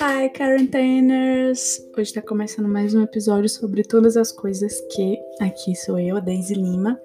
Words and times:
Hi, 0.00 0.28
quarantainers! 0.28 1.84
Hoje 1.92 2.10
está 2.10 2.22
começando 2.22 2.68
mais 2.68 2.94
um 2.94 3.02
episódio 3.02 3.48
sobre 3.48 3.82
todas 3.82 4.16
as 4.16 4.30
coisas 4.30 4.80
que 4.94 5.18
aqui 5.40 5.74
sou 5.74 5.98
eu, 5.98 6.16
a 6.16 6.20
Daisy 6.20 6.54
Lima. 6.54 7.00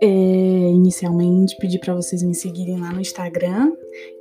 É, 0.00 0.06
inicialmente 0.06 1.54
pedi 1.58 1.78
para 1.78 1.94
vocês 1.94 2.22
me 2.22 2.34
seguirem 2.34 2.80
lá 2.80 2.90
no 2.90 3.02
Instagram, 3.02 3.70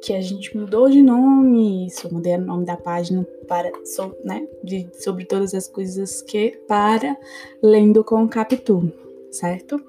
que 0.03 0.11
a 0.11 0.19
gente 0.19 0.57
mudou 0.57 0.89
de 0.89 1.01
nome, 1.01 1.87
isso, 1.87 2.13
mudei 2.13 2.35
o 2.35 2.41
nome 2.41 2.65
da 2.65 2.75
página 2.75 3.25
para, 3.47 3.71
so, 3.85 4.13
né, 4.25 4.45
de, 4.61 4.89
sobre 4.99 5.23
todas 5.23 5.53
as 5.53 5.69
coisas 5.69 6.21
que 6.21 6.51
para 6.67 7.15
lendo 7.63 8.03
com 8.03 8.27
Capitu, 8.27 8.91
certo? 9.31 9.81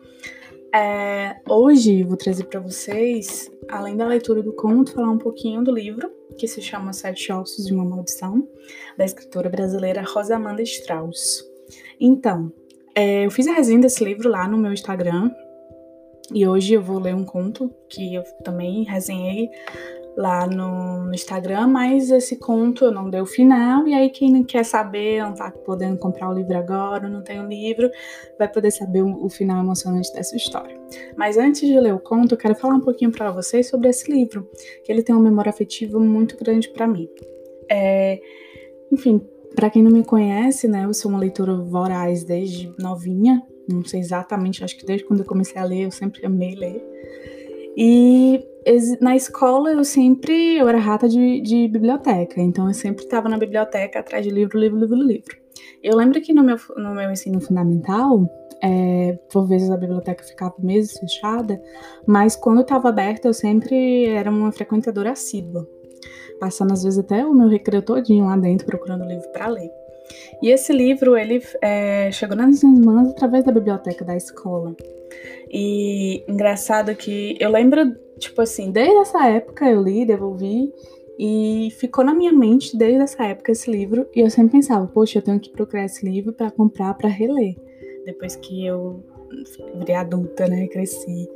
É, 0.77 1.41
hoje 1.49 2.03
vou 2.03 2.19
trazer 2.19 2.45
para 2.45 2.61
vocês, 2.61 3.51
além 3.67 3.97
da 3.97 4.07
leitura 4.07 4.43
do 4.43 4.53
conto, 4.53 4.93
falar 4.93 5.11
um 5.11 5.17
pouquinho 5.17 5.65
do 5.65 5.73
livro 5.73 6.13
que 6.37 6.47
se 6.47 6.61
chama 6.61 6.93
Sete 6.93 7.33
Ossos 7.33 7.65
de 7.65 7.73
uma 7.73 7.83
Maldição, 7.83 8.47
da 8.99 9.03
escritora 9.03 9.49
brasileira 9.49 10.03
Rosamanda 10.03 10.61
Strauss. 10.61 11.43
Então, 11.99 12.53
é, 12.95 13.25
eu 13.25 13.31
fiz 13.31 13.47
a 13.47 13.55
resenha 13.55 13.81
desse 13.81 14.05
livro 14.05 14.29
lá 14.29 14.47
no 14.47 14.59
meu 14.59 14.71
Instagram 14.71 15.31
e 16.31 16.47
hoje 16.47 16.75
eu 16.75 16.83
vou 16.83 16.99
ler 16.99 17.15
um 17.15 17.25
conto 17.25 17.73
que 17.89 18.15
eu 18.15 18.23
também 18.45 18.85
resenhei 18.85 19.49
lá 20.17 20.47
no, 20.47 21.05
no, 21.05 21.15
Instagram, 21.15 21.67
mas 21.67 22.11
esse 22.11 22.37
conto 22.37 22.87
eu 22.87 22.91
não 22.91 23.11
dei 23.11 23.21
o 23.21 23.27
final, 23.27 23.87
e 23.87 23.93
aí 23.93 24.09
quem 24.09 24.43
quer 24.43 24.65
saber, 24.65 25.23
não 25.23 25.35
tá 25.35 25.51
podendo 25.51 25.99
comprar 25.99 26.31
o 26.31 26.33
livro 26.33 26.57
agora, 26.57 27.07
não 27.09 27.23
tem 27.23 27.39
o 27.39 27.47
livro, 27.47 27.91
vai 28.39 28.51
poder 28.51 28.71
saber 28.71 29.03
o, 29.03 29.27
o, 29.27 29.29
final 29.29 29.63
emocionante 29.63 30.11
dessa 30.15 30.35
história. 30.35 30.81
Mas 31.17 31.37
antes 31.37 31.61
de 31.61 31.79
ler 31.79 31.93
o 31.93 32.01
conto, 32.01 32.33
eu 32.33 32.39
quero 32.39 32.55
falar 32.55 32.75
um 32.75 32.81
pouquinho 32.81 33.13
para 33.13 33.31
vocês 33.31 33.69
sobre 33.69 33.89
esse 33.89 34.11
livro, 34.11 34.49
que 34.83 34.91
ele 34.91 35.03
tem 35.03 35.15
uma 35.15 35.25
memória 35.25 35.51
afetiva 35.51 35.99
muito 35.99 36.37
grande 36.39 36.71
para 36.71 36.87
mim. 36.87 37.09
É, 37.71 38.19
enfim, 38.91 39.21
para 39.55 39.69
quem 39.69 39.83
não 39.83 39.91
me 39.91 40.03
conhece, 40.03 40.67
né, 40.67 40.87
eu 40.87 40.95
sou 40.95 41.11
uma 41.11 41.21
leitora 41.21 41.55
voraz 41.57 42.25
desde 42.25 42.73
novinha, 42.79 43.43
não 43.69 43.85
sei 43.85 44.01
exatamente, 44.01 44.65
acho 44.65 44.79
que 44.79 44.87
desde 44.87 45.07
quando 45.07 45.21
eu 45.21 45.27
comecei 45.27 45.61
a 45.61 45.65
ler, 45.65 45.83
eu 45.83 45.91
sempre 45.91 46.25
amei 46.25 46.55
ler. 46.55 46.83
E 47.77 48.43
na 49.01 49.15
escola 49.15 49.71
eu 49.71 49.85
sempre 49.85 50.57
eu 50.57 50.69
era 50.69 50.79
rata 50.79 51.09
de, 51.09 51.41
de 51.41 51.69
biblioteca, 51.69 52.41
então 52.41 52.67
eu 52.67 52.75
sempre 52.75 53.05
estava 53.05 53.29
na 53.29 53.39
biblioteca 53.39 54.01
atrás 54.01 54.25
de 54.25 54.31
livro, 54.31 54.59
livro, 54.59 54.79
livro, 54.79 54.97
livro. 54.97 55.37
Eu 55.83 55.97
lembro 55.97 56.21
que 56.21 56.33
no 56.33 56.43
meu, 56.43 56.57
no 56.77 56.95
meu 56.95 57.11
ensino 57.11 57.41
fundamental, 57.41 58.29
é, 58.63 59.19
por 59.31 59.47
vezes 59.47 59.71
a 59.71 59.77
biblioteca 59.77 60.25
ficava 60.25 60.55
meses 60.59 60.99
fechada, 60.99 61.63
mas 62.07 62.35
quando 62.35 62.63
estava 62.63 62.89
aberta 62.89 63.29
eu 63.29 63.35
sempre 63.35 64.07
era 64.07 64.31
uma 64.31 64.51
frequentadora 64.51 65.13
assídua, 65.13 65.69
passando 66.41 66.73
às 66.73 66.83
vezes 66.83 66.99
até 66.99 67.25
o 67.25 67.33
meu 67.33 67.49
recreio 67.49 67.83
todinho 67.83 68.27
lá 68.27 68.37
dentro 68.37 68.67
procurando 68.67 69.05
livro 69.05 69.29
para 69.31 69.47
ler. 69.47 69.71
E 70.43 70.51
esse 70.51 70.73
livro 70.73 71.17
ele 71.17 71.43
é, 71.61 72.11
chegou 72.11 72.37
nas 72.37 72.63
minhas 72.63 72.81
mãos 72.81 73.11
através 73.11 73.45
da 73.45 73.53
biblioteca 73.53 74.05
da 74.05 74.17
escola. 74.17 74.75
E 75.51 76.25
engraçado 76.29 76.95
que 76.95 77.37
eu 77.41 77.51
lembro, 77.51 77.95
tipo 78.19 78.41
assim, 78.41 78.71
desde 78.71 78.97
essa 78.97 79.27
época 79.27 79.69
eu 79.69 79.83
li, 79.83 80.05
devolvi 80.05 80.73
e 81.19 81.69
ficou 81.79 82.05
na 82.05 82.15
minha 82.15 82.33
mente 82.33 82.77
desde 82.77 83.03
essa 83.03 83.25
época 83.25 83.53
esse 83.53 83.71
livro 83.71 84.07
e 84.15 84.21
eu 84.21 84.31
sempre 84.31 84.53
pensava, 84.53 84.87
poxa, 84.87 85.19
eu 85.19 85.23
tenho 85.23 85.41
que 85.41 85.51
procurar 85.51 85.85
esse 85.85 86.05
livro 86.05 86.33
para 86.33 86.51
comprar 86.51 86.95
para 86.95 87.09
reler. 87.09 87.57
Depois 88.05 88.37
que 88.37 88.65
eu 88.65 89.03
virei 89.79 89.95
adulta, 89.95 90.47
né, 90.47 90.67
cresci. 90.69 91.29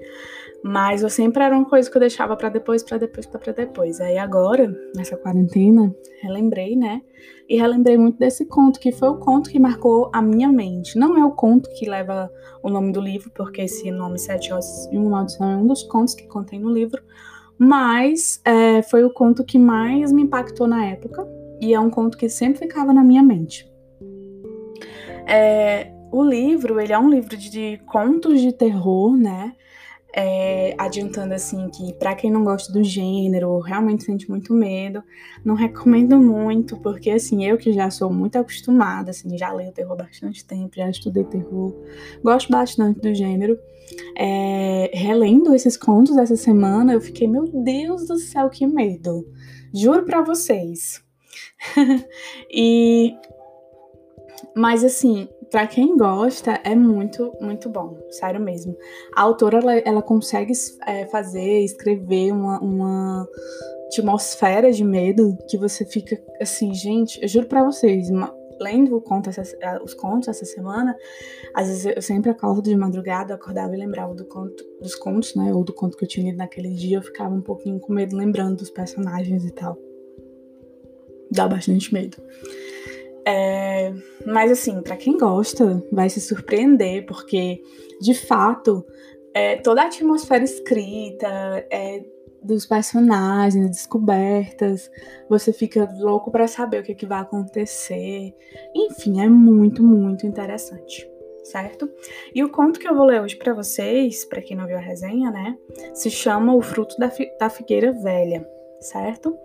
Mas 0.63 1.03
eu 1.03 1.09
sempre 1.09 1.43
era 1.43 1.57
uma 1.57 1.65
coisa 1.65 1.91
que 1.91 1.97
eu 1.97 2.01
deixava 2.01 2.37
para 2.37 2.51
depois, 2.51 2.83
para 2.83 2.99
depois, 2.99 3.27
para 3.27 3.53
depois. 3.53 4.01
Aí 4.01 4.19
agora, 4.19 4.71
nessa 4.95 5.17
quarentena, 5.17 5.95
relembrei, 6.23 6.77
né? 6.77 7.01
E 7.49 7.57
relembrei 7.57 7.97
muito 7.97 8.19
desse 8.19 8.45
conto, 8.45 8.79
que 8.79 8.93
foi 8.93 9.09
o 9.09 9.17
conto 9.17 9.49
que 9.49 9.59
marcou 9.59 10.11
a 10.13 10.21
minha 10.21 10.49
mente. 10.49 10.99
Não 10.99 11.17
é 11.17 11.25
o 11.25 11.33
conto 11.33 11.71
que 11.79 11.89
leva 11.89 12.31
o 12.63 12.69
nome 12.69 12.93
do 12.93 13.01
livro, 13.01 13.31
porque 13.35 13.63
esse 13.63 13.91
nome 13.91 14.19
Sete 14.19 14.53
Ossos 14.53 14.93
e 14.93 14.99
uma 14.99 15.11
Maldição 15.11 15.51
é 15.51 15.57
um 15.57 15.67
dos 15.67 15.83
contos 15.85 16.15
que 16.15 16.27
contém 16.29 16.61
no 16.61 16.71
livro, 16.71 17.03
mas 17.59 18.41
é, 18.45 18.83
foi 18.83 19.03
o 19.05 19.13
conto 19.13 19.45
que 19.45 19.59
mais 19.59 20.13
me 20.13 20.23
impactou 20.23 20.67
na 20.67 20.87
época 20.87 21.27
e 21.61 21.75
é 21.75 21.81
um 21.81 21.91
conto 21.91 22.17
que 22.17 22.29
sempre 22.29 22.61
ficava 22.61 22.93
na 22.93 23.03
minha 23.03 23.23
mente. 23.23 23.71
É, 25.27 25.93
o 26.11 26.23
livro, 26.23 26.81
ele 26.81 26.93
é 26.93 26.99
um 26.99 27.09
livro 27.09 27.37
de 27.37 27.81
contos 27.87 28.41
de 28.41 28.53
terror, 28.53 29.17
né? 29.17 29.55
É, 30.13 30.75
adiantando 30.77 31.33
assim 31.35 31.69
que 31.69 31.93
para 31.93 32.17
quem 32.17 32.33
não 32.33 32.43
gosta 32.43 32.73
do 32.73 32.83
gênero, 32.83 33.61
realmente 33.61 34.03
sente 34.03 34.29
muito 34.29 34.53
medo, 34.53 35.05
não 35.45 35.55
recomendo 35.55 36.19
muito, 36.19 36.77
porque 36.79 37.11
assim, 37.11 37.47
eu 37.47 37.57
que 37.57 37.73
já 37.73 37.89
sou 37.91 38.13
muito 38.13 38.37
acostumada, 38.37 39.13
assim, 39.13 39.39
já 39.39 39.53
leio 39.53 39.71
terror 39.71 39.97
bastante 39.97 40.45
tempo, 40.45 40.75
já 40.75 40.91
estudei 40.91 41.23
terror, 41.23 41.77
gosto 42.25 42.51
bastante 42.51 42.99
do 42.99 43.15
gênero. 43.15 43.57
É, 44.17 44.91
relendo 44.93 45.55
esses 45.55 45.77
contos 45.77 46.17
essa 46.17 46.37
semana, 46.37 46.93
eu 46.93 47.01
fiquei, 47.01 47.29
meu 47.29 47.47
Deus 47.47 48.09
do 48.09 48.19
céu, 48.19 48.51
que 48.51 48.67
medo. 48.67 49.25
Juro 49.73 50.05
para 50.05 50.23
vocês. 50.23 51.05
e 52.51 53.15
mas 54.57 54.85
assim, 54.85 55.29
para 55.51 55.67
quem 55.67 55.97
gosta, 55.97 56.61
é 56.65 56.75
muito, 56.75 57.33
muito 57.41 57.69
bom, 57.69 57.99
sério 58.11 58.41
mesmo. 58.41 58.77
A 59.15 59.23
autora, 59.23 59.59
ela, 59.59 59.75
ela 59.79 60.03
consegue 60.03 60.53
é, 60.87 61.07
fazer, 61.07 61.65
escrever 61.65 62.33
uma, 62.33 62.61
uma 62.61 63.29
atmosfera 63.87 64.73
de 64.73 64.85
medo 64.85 65.37
que 65.49 65.59
você 65.59 65.85
fica 65.85 66.23
assim, 66.41 66.73
gente, 66.73 67.21
eu 67.21 67.29
juro 67.29 67.47
para 67.47 67.65
vocês, 67.65 68.09
uma, 68.11 68.33
lendo 68.61 69.01
conto 69.01 69.29
essa, 69.29 69.43
os 69.83 69.95
contos 69.95 70.29
essa 70.29 70.45
semana, 70.45 70.95
às 71.53 71.67
vezes 71.67 71.85
eu 71.97 72.03
sempre 72.03 72.31
acordo 72.31 72.63
de 72.63 72.77
madrugada, 72.77 73.35
acordava 73.35 73.75
e 73.75 73.79
lembrava 73.79 74.15
do 74.15 74.25
conto, 74.27 74.65
dos 74.81 74.95
contos, 74.95 75.35
né, 75.35 75.53
ou 75.53 75.65
do 75.65 75.73
conto 75.73 75.97
que 75.97 76.05
eu 76.05 76.09
tinha 76.09 76.27
lido 76.27 76.39
naquele 76.39 76.71
dia, 76.71 76.99
eu 76.99 77.03
ficava 77.03 77.35
um 77.35 77.43
pouquinho 77.43 77.81
com 77.81 77.93
medo 77.93 78.17
lembrando 78.17 78.59
dos 78.59 78.71
personagens 78.71 79.45
e 79.45 79.51
tal. 79.51 79.77
Dá 81.33 81.49
bastante 81.49 81.93
medo. 81.93 82.17
É, 83.33 83.95
mas 84.27 84.51
assim, 84.51 84.83
para 84.83 84.97
quem 84.97 85.17
gosta, 85.17 85.81
vai 85.93 86.11
se 86.11 86.21
surpreender, 86.21 87.07
porque 87.07 87.63
de 88.01 88.13
fato 88.13 88.85
é, 89.33 89.57
toda 89.57 89.83
a 89.83 89.87
atmosfera 89.87 90.43
escrita, 90.43 91.29
é, 91.71 92.03
dos 92.43 92.67
personagens, 92.67 93.71
descobertas, 93.71 94.91
você 95.29 95.53
fica 95.53 95.89
louco 95.99 96.33
para 96.33 96.49
saber 96.49 96.81
o 96.81 96.83
que, 96.83 96.95
que 96.95 97.07
vai 97.07 97.21
acontecer. 97.21 98.35
Enfim, 98.75 99.21
é 99.21 99.29
muito, 99.29 99.81
muito 99.81 100.27
interessante, 100.27 101.09
certo? 101.45 101.89
E 102.35 102.43
o 102.43 102.51
conto 102.51 102.81
que 102.81 102.89
eu 102.89 102.97
vou 102.97 103.05
ler 103.05 103.21
hoje 103.21 103.37
para 103.37 103.55
vocês, 103.55 104.25
para 104.25 104.43
quem 104.43 104.57
não 104.57 104.67
viu 104.67 104.77
a 104.77 104.81
resenha, 104.81 105.31
né, 105.31 105.57
se 105.95 106.11
chama 106.11 106.53
O 106.53 106.63
Fruto 106.63 106.97
da, 106.99 107.11
Fi 107.11 107.31
da 107.39 107.49
Figueira 107.49 107.93
Velha, 107.93 108.45
certo? 108.81 109.37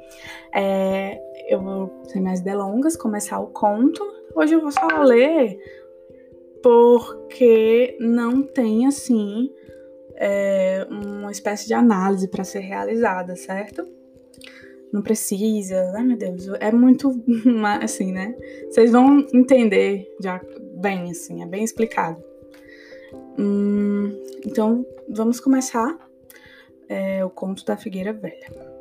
É, 0.53 1.19
eu 1.49 1.61
vou, 1.61 2.03
sem 2.05 2.21
mais 2.21 2.41
delongas, 2.41 2.95
começar 2.95 3.39
o 3.39 3.47
conto. 3.47 4.03
Hoje 4.35 4.53
eu 4.53 4.61
vou 4.61 4.71
só 4.71 4.87
ler 5.03 5.57
porque 6.61 7.95
não 7.99 8.41
tem, 8.41 8.87
assim, 8.87 9.51
é, 10.15 10.87
uma 10.89 11.31
espécie 11.31 11.67
de 11.67 11.73
análise 11.73 12.27
para 12.27 12.43
ser 12.43 12.59
realizada, 12.59 13.35
certo? 13.35 13.87
Não 14.91 15.01
precisa, 15.01 15.91
ai 15.95 16.03
meu 16.03 16.17
Deus, 16.17 16.47
é 16.59 16.71
muito 16.71 17.11
assim, 17.81 18.11
né? 18.11 18.35
Vocês 18.69 18.91
vão 18.91 19.19
entender 19.33 20.07
já 20.21 20.41
bem, 20.77 21.11
assim, 21.11 21.43
é 21.43 21.45
bem 21.45 21.63
explicado. 21.63 22.23
Hum, 23.37 24.17
então, 24.45 24.85
vamos 25.09 25.39
começar 25.39 25.97
é, 26.87 27.23
o 27.23 27.29
conto 27.29 27.65
da 27.65 27.75
Figueira 27.75 28.13
Velha. 28.13 28.74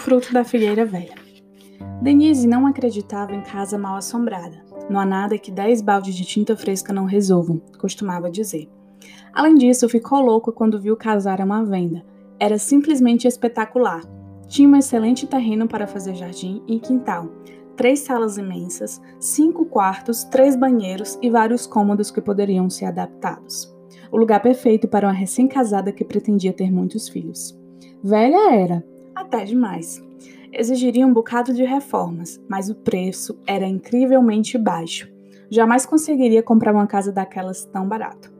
Fruto 0.00 0.32
da 0.32 0.42
figueira 0.42 0.84
velha. 0.86 1.14
Denise 2.02 2.48
não 2.48 2.66
acreditava 2.66 3.34
em 3.34 3.42
casa 3.42 3.76
mal 3.76 3.96
assombrada. 3.96 4.64
Não 4.88 4.98
há 4.98 5.04
nada 5.04 5.38
que 5.38 5.52
dez 5.52 5.82
baldes 5.82 6.14
de 6.14 6.24
tinta 6.24 6.56
fresca 6.56 6.92
não 6.92 7.04
resolvam, 7.04 7.60
costumava 7.78 8.30
dizer. 8.30 8.68
Além 9.32 9.54
disso, 9.54 9.88
ficou 9.88 10.20
louco 10.20 10.52
quando 10.52 10.80
viu 10.80 10.96
casar 10.96 11.40
a 11.40 11.44
uma 11.44 11.64
venda. 11.64 12.02
Era 12.38 12.58
simplesmente 12.58 13.28
espetacular. 13.28 14.00
Tinha 14.48 14.68
um 14.68 14.74
excelente 14.74 15.26
terreno 15.26 15.68
para 15.68 15.86
fazer 15.86 16.14
jardim 16.14 16.62
e 16.66 16.80
quintal, 16.80 17.28
três 17.76 18.00
salas 18.00 18.38
imensas, 18.38 19.00
cinco 19.20 19.66
quartos, 19.66 20.24
três 20.24 20.56
banheiros 20.56 21.18
e 21.22 21.30
vários 21.30 21.66
cômodos 21.66 22.10
que 22.10 22.22
poderiam 22.22 22.68
ser 22.70 22.86
adaptados. 22.86 23.72
O 24.10 24.16
lugar 24.16 24.40
perfeito 24.40 24.88
para 24.88 25.06
uma 25.06 25.12
recém-casada 25.12 25.92
que 25.92 26.04
pretendia 26.04 26.52
ter 26.52 26.72
muitos 26.72 27.08
filhos. 27.08 27.56
Velha 28.02 28.54
era, 28.54 28.84
até 29.20 29.44
demais. 29.44 30.02
Exigiria 30.52 31.06
um 31.06 31.12
bocado 31.12 31.54
de 31.54 31.64
reformas, 31.64 32.40
mas 32.48 32.68
o 32.68 32.74
preço 32.74 33.38
era 33.46 33.66
incrivelmente 33.66 34.58
baixo. 34.58 35.08
Jamais 35.50 35.86
conseguiria 35.86 36.42
comprar 36.42 36.74
uma 36.74 36.86
casa 36.86 37.12
daquelas 37.12 37.64
tão 37.64 37.86
barato. 37.86 38.32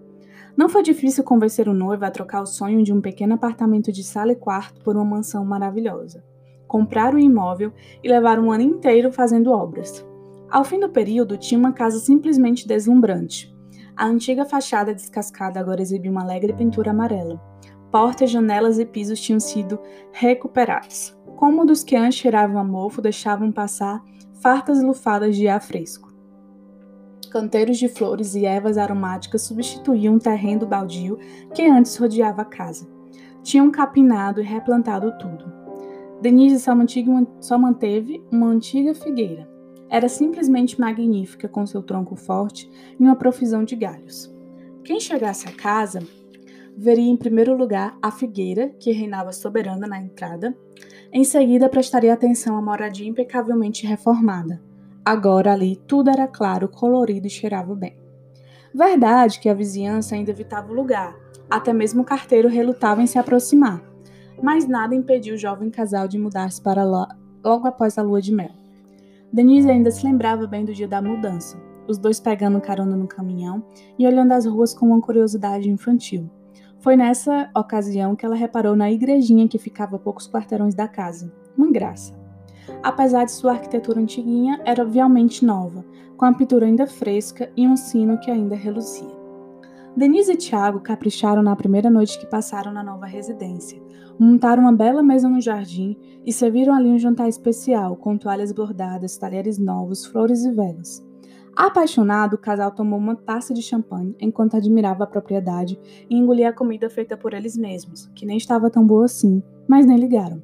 Não 0.56 0.68
foi 0.68 0.82
difícil 0.82 1.22
convencer 1.22 1.68
o 1.68 1.74
noivo 1.74 2.04
a 2.04 2.10
trocar 2.10 2.42
o 2.42 2.46
sonho 2.46 2.82
de 2.82 2.92
um 2.92 3.00
pequeno 3.00 3.34
apartamento 3.34 3.92
de 3.92 4.02
sala 4.02 4.32
e 4.32 4.36
quarto 4.36 4.80
por 4.82 4.96
uma 4.96 5.04
mansão 5.04 5.44
maravilhosa. 5.44 6.24
Comprar 6.66 7.14
o 7.14 7.18
imóvel 7.18 7.72
e 8.02 8.08
levar 8.08 8.38
um 8.38 8.50
ano 8.50 8.62
inteiro 8.62 9.12
fazendo 9.12 9.52
obras. 9.52 10.04
Ao 10.50 10.64
fim 10.64 10.80
do 10.80 10.88
período, 10.88 11.36
tinha 11.36 11.58
uma 11.58 11.72
casa 11.72 11.98
simplesmente 11.98 12.66
deslumbrante. 12.66 13.54
A 13.96 14.06
antiga 14.06 14.44
fachada 14.44 14.94
descascada 14.94 15.60
agora 15.60 15.82
exibia 15.82 16.10
uma 16.10 16.22
alegre 16.22 16.52
pintura 16.52 16.90
amarela. 16.90 17.40
Portas, 17.90 18.30
janelas 18.30 18.78
e 18.78 18.84
pisos 18.84 19.20
tinham 19.20 19.40
sido 19.40 19.78
recuperados. 20.12 21.16
Cômodos 21.36 21.82
que 21.82 21.96
antes 21.96 22.18
cheiravam 22.18 22.58
a 22.58 22.64
mofo 22.64 23.02
deixavam 23.02 23.50
passar 23.50 24.02
fartas 24.40 24.82
lufadas 24.82 25.36
de 25.36 25.48
ar 25.48 25.60
fresco. 25.60 26.10
Canteiros 27.30 27.78
de 27.78 27.88
flores 27.88 28.34
e 28.34 28.44
ervas 28.44 28.76
aromáticas 28.76 29.42
substituíam 29.42 30.16
o 30.16 30.20
terreno 30.20 30.66
baldio 30.66 31.18
que 31.54 31.62
antes 31.62 31.96
rodeava 31.96 32.42
a 32.42 32.44
casa. 32.44 32.88
Tinham 33.42 33.70
capinado 33.70 34.40
e 34.40 34.44
replantado 34.44 35.16
tudo. 35.18 35.52
Denise 36.20 36.60
só, 36.60 36.72
só 37.40 37.56
manteve 37.56 38.22
uma 38.30 38.48
antiga 38.48 38.94
figueira. 38.94 39.48
Era 39.88 40.08
simplesmente 40.08 40.78
magnífica 40.78 41.48
com 41.48 41.66
seu 41.66 41.82
tronco 41.82 42.14
forte 42.14 42.70
e 42.98 43.02
uma 43.02 43.16
profusão 43.16 43.64
de 43.64 43.74
galhos. 43.74 44.32
Quem 44.84 45.00
chegasse 45.00 45.48
à 45.48 45.52
casa 45.52 46.00
veria 46.76 47.10
em 47.10 47.16
primeiro 47.16 47.56
lugar 47.56 47.96
a 48.00 48.10
figueira, 48.10 48.68
que 48.78 48.92
reinava 48.92 49.32
soberana 49.32 49.86
na 49.86 49.98
entrada. 49.98 50.56
Em 51.12 51.24
seguida, 51.24 51.68
prestaria 51.68 52.12
atenção 52.12 52.56
à 52.56 52.62
moradia 52.62 53.08
impecavelmente 53.08 53.86
reformada 53.86 54.60
Agora 55.04 55.54
ali 55.54 55.76
tudo 55.76 56.10
era 56.10 56.28
claro, 56.28 56.68
colorido 56.68 57.26
e 57.26 57.30
cheirava 57.30 57.74
bem. 57.74 57.96
Verdade 58.72 59.40
que 59.40 59.48
a 59.48 59.54
vizinhança 59.54 60.14
ainda 60.14 60.30
evitava 60.30 60.70
o 60.70 60.74
lugar, 60.74 61.16
até 61.50 61.72
mesmo 61.72 62.02
o 62.02 62.04
carteiro 62.04 62.48
relutava 62.48 63.02
em 63.02 63.06
se 63.06 63.18
aproximar, 63.18 63.82
mas 64.42 64.68
nada 64.68 64.94
impediu 64.94 65.34
o 65.34 65.38
jovem 65.38 65.70
casal 65.70 66.06
de 66.06 66.18
mudar-se 66.18 66.62
para 66.62 66.84
lá 66.84 67.08
logo 67.42 67.66
após 67.66 67.98
a 67.98 68.02
lua 68.02 68.20
de 68.20 68.32
mel. 68.32 68.50
Denise 69.32 69.70
ainda 69.70 69.90
se 69.90 70.04
lembrava 70.04 70.46
bem 70.46 70.64
do 70.64 70.72
dia 70.72 70.86
da 70.86 71.00
mudança, 71.00 71.60
os 71.88 71.98
dois 71.98 72.20
pegando 72.20 72.60
carona 72.60 72.94
no 72.94 73.08
caminhão 73.08 73.64
e 73.98 74.06
olhando 74.06 74.32
as 74.32 74.44
ruas 74.46 74.74
com 74.74 74.86
uma 74.86 75.00
curiosidade 75.00 75.68
infantil. 75.68 76.30
Foi 76.80 76.96
nessa 76.96 77.50
ocasião 77.54 78.16
que 78.16 78.24
ela 78.24 78.34
reparou 78.34 78.74
na 78.74 78.90
igrejinha 78.90 79.48
que 79.48 79.58
ficava 79.58 79.96
a 79.96 79.98
poucos 79.98 80.28
quarteirões 80.28 80.74
da 80.74 80.88
casa. 80.88 81.32
Uma 81.56 81.70
graça 81.70 82.20
apesar 82.82 83.24
de 83.24 83.32
sua 83.32 83.52
arquitetura 83.52 84.00
antiguinha, 84.00 84.60
era 84.64 84.84
realmente 84.84 85.44
nova, 85.44 85.84
com 86.16 86.24
a 86.24 86.32
pintura 86.32 86.66
ainda 86.66 86.86
fresca 86.86 87.50
e 87.56 87.66
um 87.66 87.76
sino 87.76 88.18
que 88.18 88.30
ainda 88.30 88.54
reluzia. 88.54 89.18
Denise 89.96 90.32
e 90.32 90.36
Tiago 90.36 90.80
capricharam 90.80 91.42
na 91.42 91.56
primeira 91.56 91.90
noite 91.90 92.18
que 92.18 92.26
passaram 92.26 92.72
na 92.72 92.82
nova 92.82 93.06
residência. 93.06 93.82
Montaram 94.18 94.62
uma 94.62 94.72
bela 94.72 95.02
mesa 95.02 95.28
no 95.28 95.40
jardim 95.40 95.96
e 96.24 96.32
serviram 96.32 96.74
ali 96.74 96.88
um 96.88 96.98
jantar 96.98 97.28
especial, 97.28 97.96
com 97.96 98.16
toalhas 98.16 98.52
bordadas, 98.52 99.16
talheres 99.16 99.58
novos, 99.58 100.06
flores 100.06 100.44
e 100.44 100.52
velas. 100.52 101.09
Apaixonado, 101.56 102.34
o 102.34 102.38
casal 102.38 102.70
tomou 102.70 102.98
uma 102.98 103.16
taça 103.16 103.52
de 103.52 103.60
champanhe 103.60 104.14
enquanto 104.20 104.56
admirava 104.56 105.04
a 105.04 105.06
propriedade 105.06 105.78
e 106.08 106.16
engolia 106.16 106.50
a 106.50 106.52
comida 106.52 106.88
feita 106.88 107.16
por 107.16 107.34
eles 107.34 107.56
mesmos, 107.56 108.06
que 108.14 108.24
nem 108.24 108.36
estava 108.36 108.70
tão 108.70 108.86
boa 108.86 109.04
assim, 109.04 109.42
mas 109.68 109.84
nem 109.84 109.98
ligaram. 109.98 110.42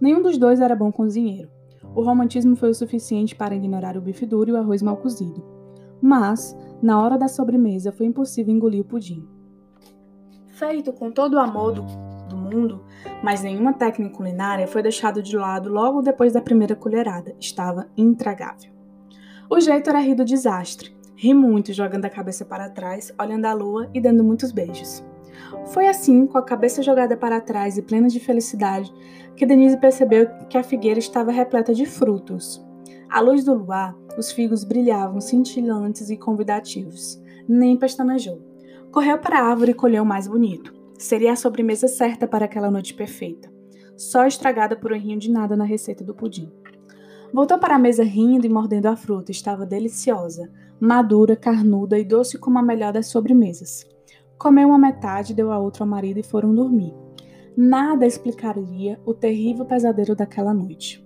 Nenhum 0.00 0.20
dos 0.20 0.36
dois 0.36 0.60
era 0.60 0.74
bom 0.74 0.90
cozinheiro. 0.90 1.48
O 1.94 2.02
romantismo 2.02 2.56
foi 2.56 2.70
o 2.70 2.74
suficiente 2.74 3.36
para 3.36 3.54
ignorar 3.54 3.96
o 3.96 4.00
bife 4.00 4.26
duro 4.26 4.50
e 4.50 4.52
o 4.52 4.56
arroz 4.56 4.82
mal 4.82 4.96
cozido. 4.96 5.44
Mas, 6.00 6.56
na 6.82 7.00
hora 7.00 7.16
da 7.16 7.28
sobremesa, 7.28 7.92
foi 7.92 8.06
impossível 8.06 8.52
engolir 8.52 8.80
o 8.80 8.84
pudim. 8.84 9.24
Feito 10.48 10.92
com 10.92 11.10
todo 11.10 11.34
o 11.34 11.38
amor 11.38 11.72
do, 11.72 11.82
do 12.28 12.36
mundo, 12.36 12.84
mas 13.22 13.42
nenhuma 13.42 13.72
técnica 13.72 14.16
culinária 14.16 14.66
foi 14.66 14.82
deixado 14.82 15.22
de 15.22 15.36
lado 15.36 15.68
logo 15.68 16.02
depois 16.02 16.32
da 16.32 16.40
primeira 16.40 16.74
colherada. 16.74 17.34
Estava 17.38 17.86
intragável. 17.96 18.71
O 19.54 19.60
jeito 19.60 19.90
era 19.90 20.00
rir 20.00 20.14
do 20.14 20.24
desastre. 20.24 20.96
Ri 21.14 21.34
muito, 21.34 21.74
jogando 21.74 22.06
a 22.06 22.08
cabeça 22.08 22.42
para 22.42 22.70
trás, 22.70 23.12
olhando 23.20 23.44
a 23.44 23.52
lua 23.52 23.86
e 23.92 24.00
dando 24.00 24.24
muitos 24.24 24.50
beijos. 24.50 25.04
Foi 25.66 25.88
assim, 25.88 26.26
com 26.26 26.38
a 26.38 26.42
cabeça 26.42 26.82
jogada 26.82 27.18
para 27.18 27.38
trás 27.38 27.76
e 27.76 27.82
plena 27.82 28.08
de 28.08 28.18
felicidade, 28.18 28.90
que 29.36 29.44
Denise 29.44 29.76
percebeu 29.76 30.26
que 30.48 30.56
a 30.56 30.62
figueira 30.62 30.98
estava 30.98 31.30
repleta 31.30 31.74
de 31.74 31.84
frutos. 31.84 32.66
À 33.10 33.20
luz 33.20 33.44
do 33.44 33.52
luar, 33.52 33.94
os 34.16 34.32
figos 34.32 34.64
brilhavam 34.64 35.20
cintilantes 35.20 36.08
e 36.08 36.16
convidativos. 36.16 37.22
Nem 37.46 37.76
pestanejou. 37.76 38.40
Correu 38.90 39.18
para 39.18 39.38
a 39.38 39.44
árvore 39.44 39.72
e 39.72 39.74
colheu 39.74 40.02
o 40.02 40.06
mais 40.06 40.26
bonito. 40.26 40.72
Seria 40.96 41.32
a 41.32 41.36
sobremesa 41.36 41.88
certa 41.88 42.26
para 42.26 42.46
aquela 42.46 42.70
noite 42.70 42.94
perfeita. 42.94 43.52
Só 43.98 44.26
estragada 44.26 44.76
por 44.76 44.94
um 44.94 44.98
rinho 44.98 45.18
de 45.18 45.30
nada 45.30 45.54
na 45.58 45.64
receita 45.64 46.02
do 46.02 46.14
pudim. 46.14 46.50
Voltou 47.32 47.58
para 47.58 47.76
a 47.76 47.78
mesa 47.78 48.04
rindo 48.04 48.46
e 48.46 48.50
mordendo 48.50 48.86
a 48.86 48.96
fruta. 48.96 49.30
Estava 49.30 49.64
deliciosa, 49.64 50.50
madura, 50.78 51.34
carnuda 51.34 51.98
e 51.98 52.04
doce 52.04 52.38
como 52.38 52.58
a 52.58 52.62
melhor 52.62 52.92
das 52.92 53.06
sobremesas. 53.06 53.86
Comeu 54.38 54.68
uma 54.68 54.78
metade, 54.78 55.32
deu 55.32 55.50
a 55.50 55.58
outra 55.58 55.84
ao 55.84 55.88
marido 55.88 56.20
e 56.20 56.22
foram 56.22 56.54
dormir. 56.54 56.92
Nada 57.56 58.06
explicaria 58.06 59.00
o 59.06 59.14
terrível 59.14 59.64
pesadelo 59.64 60.14
daquela 60.14 60.52
noite. 60.52 61.02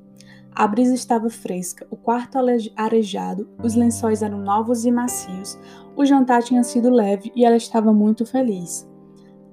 A 0.50 0.66
brisa 0.66 0.94
estava 0.94 1.28
fresca, 1.28 1.86
o 1.90 1.96
quarto 1.96 2.38
arejado, 2.74 3.48
os 3.62 3.74
lençóis 3.74 4.22
eram 4.22 4.38
novos 4.38 4.86
e 4.86 4.90
macios, 4.90 5.58
o 5.94 6.04
jantar 6.04 6.42
tinha 6.42 6.62
sido 6.62 6.88
leve 6.88 7.30
e 7.36 7.44
ela 7.44 7.56
estava 7.56 7.92
muito 7.92 8.24
feliz. 8.24 8.88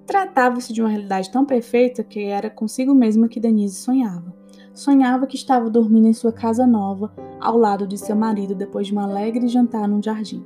Tratava-se 0.08 0.72
de 0.72 0.82
uma 0.82 0.90
realidade 0.90 1.30
tão 1.30 1.46
perfeita 1.46 2.04
que 2.04 2.24
era 2.24 2.50
consigo 2.50 2.96
mesma 2.96 3.28
que 3.28 3.40
Denise 3.40 3.76
sonhava. 3.76 4.43
Sonhava 4.74 5.28
que 5.28 5.36
estava 5.36 5.70
dormindo 5.70 6.08
em 6.08 6.14
sua 6.14 6.32
casa 6.32 6.66
nova, 6.66 7.14
ao 7.40 7.58
lado 7.58 7.86
de 7.86 7.98
seu 7.98 8.16
marido, 8.16 8.56
depois 8.56 8.88
de 8.88 8.96
um 8.96 9.00
alegre 9.00 9.48
jantar 9.48 9.88
num 9.88 10.02
jardim. 10.02 10.44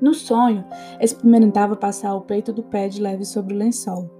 No 0.00 0.14
sonho, 0.14 0.64
experimentava 1.00 1.74
passar 1.74 2.14
o 2.14 2.20
peito 2.20 2.52
do 2.52 2.62
pé 2.62 2.88
de 2.88 3.00
leve 3.00 3.24
sobre 3.24 3.54
o 3.54 3.58
lençol. 3.58 4.10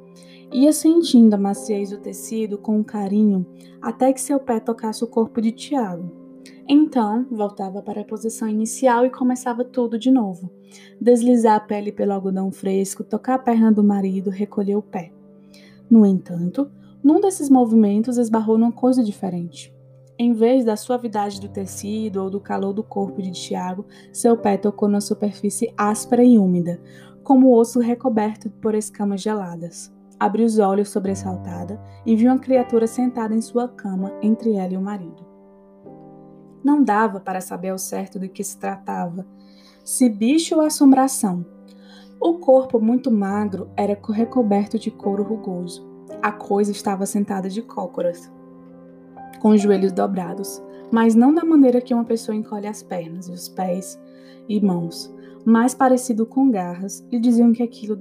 Ia 0.52 0.72
sentindo 0.72 1.34
a 1.34 1.38
maciez 1.38 1.90
do 1.90 1.98
tecido 1.98 2.56
com 2.56 2.82
carinho 2.82 3.46
até 3.80 4.12
que 4.12 4.20
seu 4.20 4.40
pé 4.40 4.58
tocasse 4.58 5.04
o 5.04 5.08
corpo 5.08 5.40
de 5.40 5.52
Tiago. 5.52 6.10
Então, 6.68 7.26
voltava 7.30 7.82
para 7.82 8.00
a 8.00 8.04
posição 8.04 8.48
inicial 8.48 9.04
e 9.04 9.10
começava 9.10 9.64
tudo 9.64 9.98
de 9.98 10.10
novo. 10.10 10.50
Deslizar 11.00 11.56
a 11.56 11.60
pele 11.60 11.92
pelo 11.92 12.12
algodão 12.12 12.50
fresco, 12.50 13.04
tocar 13.04 13.34
a 13.34 13.38
perna 13.38 13.70
do 13.70 13.84
marido, 13.84 14.30
recolher 14.30 14.76
o 14.76 14.82
pé. 14.82 15.12
No 15.88 16.04
entanto, 16.04 16.70
num 17.02 17.20
desses 17.20 17.48
movimentos 17.48 18.18
esbarrou 18.18 18.58
numa 18.58 18.72
coisa 18.72 19.02
diferente. 19.02 19.74
Em 20.18 20.32
vez 20.32 20.64
da 20.64 20.76
suavidade 20.76 21.40
do 21.40 21.48
tecido 21.48 22.22
ou 22.22 22.30
do 22.30 22.40
calor 22.40 22.72
do 22.72 22.82
corpo 22.82 23.20
de 23.20 23.30
Tiago, 23.32 23.84
seu 24.12 24.36
pé 24.36 24.56
tocou 24.56 24.88
na 24.88 25.00
superfície 25.00 25.72
áspera 25.76 26.24
e 26.24 26.38
úmida, 26.38 26.80
como 27.22 27.54
osso 27.54 27.80
recoberto 27.80 28.48
por 28.48 28.74
escamas 28.74 29.20
geladas. 29.20 29.94
Abriu 30.18 30.46
os 30.46 30.58
olhos 30.58 30.88
sobressaltada 30.88 31.78
e 32.06 32.16
viu 32.16 32.32
uma 32.32 32.38
criatura 32.38 32.86
sentada 32.86 33.34
em 33.34 33.42
sua 33.42 33.68
cama 33.68 34.12
entre 34.22 34.54
ela 34.54 34.72
e 34.72 34.76
o 34.76 34.80
marido. 34.80 35.26
Não 36.64 36.82
dava 36.82 37.20
para 37.20 37.42
saber 37.42 37.68
ao 37.68 37.78
certo 37.78 38.18
do 38.18 38.28
que 38.28 38.42
se 38.42 38.58
tratava, 38.58 39.26
se 39.84 40.08
bicho 40.08 40.54
ou 40.54 40.62
assombração. 40.62 41.44
O 42.18 42.38
corpo 42.38 42.80
muito 42.80 43.10
magro 43.10 43.68
era 43.76 43.98
recoberto 44.10 44.78
de 44.78 44.90
couro 44.90 45.22
rugoso. 45.22 45.95
A 46.22 46.32
coisa 46.32 46.70
estava 46.70 47.06
sentada 47.06 47.48
de 47.48 47.62
cócoras, 47.62 48.30
com 49.40 49.50
os 49.50 49.60
joelhos 49.60 49.92
dobrados, 49.92 50.62
mas 50.90 51.14
não 51.14 51.34
da 51.34 51.44
maneira 51.44 51.80
que 51.80 51.94
uma 51.94 52.04
pessoa 52.04 52.34
encolhe 52.34 52.66
as 52.66 52.82
pernas 52.82 53.28
e 53.28 53.32
os 53.32 53.48
pés 53.48 54.00
e 54.48 54.60
mãos, 54.60 55.12
mais 55.44 55.74
parecido 55.74 56.26
com 56.26 56.50
garras, 56.50 57.06
e 57.10 57.18
diziam 57.18 57.52
que 57.52 57.62
aquilo 57.62 57.96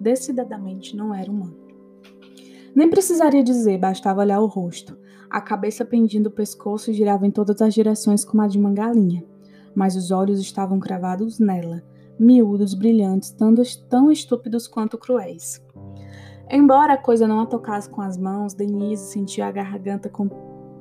decididamente 0.00 0.96
não 0.96 1.14
era 1.14 1.30
humano. 1.30 1.56
Nem 2.74 2.88
precisaria 2.88 3.42
dizer, 3.42 3.78
bastava 3.78 4.20
olhar 4.20 4.40
o 4.40 4.46
rosto. 4.46 4.96
A 5.28 5.40
cabeça 5.40 5.84
pendia 5.84 6.20
do 6.20 6.30
pescoço 6.30 6.92
girava 6.92 7.26
em 7.26 7.30
todas 7.30 7.60
as 7.60 7.74
direções 7.74 8.24
como 8.24 8.42
a 8.42 8.48
de 8.48 8.58
uma 8.58 8.72
galinha, 8.72 9.24
mas 9.74 9.96
os 9.96 10.10
olhos 10.10 10.40
estavam 10.40 10.78
cravados 10.78 11.38
nela, 11.38 11.82
miúdos, 12.18 12.74
brilhantes, 12.74 13.34
tão 13.88 14.10
estúpidos 14.10 14.68
quanto 14.68 14.98
cruéis. 14.98 15.62
Embora 16.52 16.94
a 16.94 16.98
coisa 16.98 17.28
não 17.28 17.38
a 17.38 17.46
tocasse 17.46 17.88
com 17.88 18.00
as 18.00 18.18
mãos, 18.18 18.54
Denise 18.54 19.12
sentia 19.12 19.46
a 19.46 19.52
garganta 19.52 20.08
com 20.08 20.28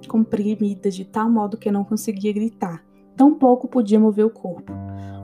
comprimida 0.07 0.89
de 0.89 1.05
tal 1.05 1.29
modo 1.29 1.57
que 1.57 1.69
não 1.69 1.83
conseguia 1.83 2.33
gritar. 2.33 2.83
Tampouco 3.15 3.67
podia 3.67 3.99
mover 3.99 4.25
o 4.25 4.31
corpo. 4.31 4.73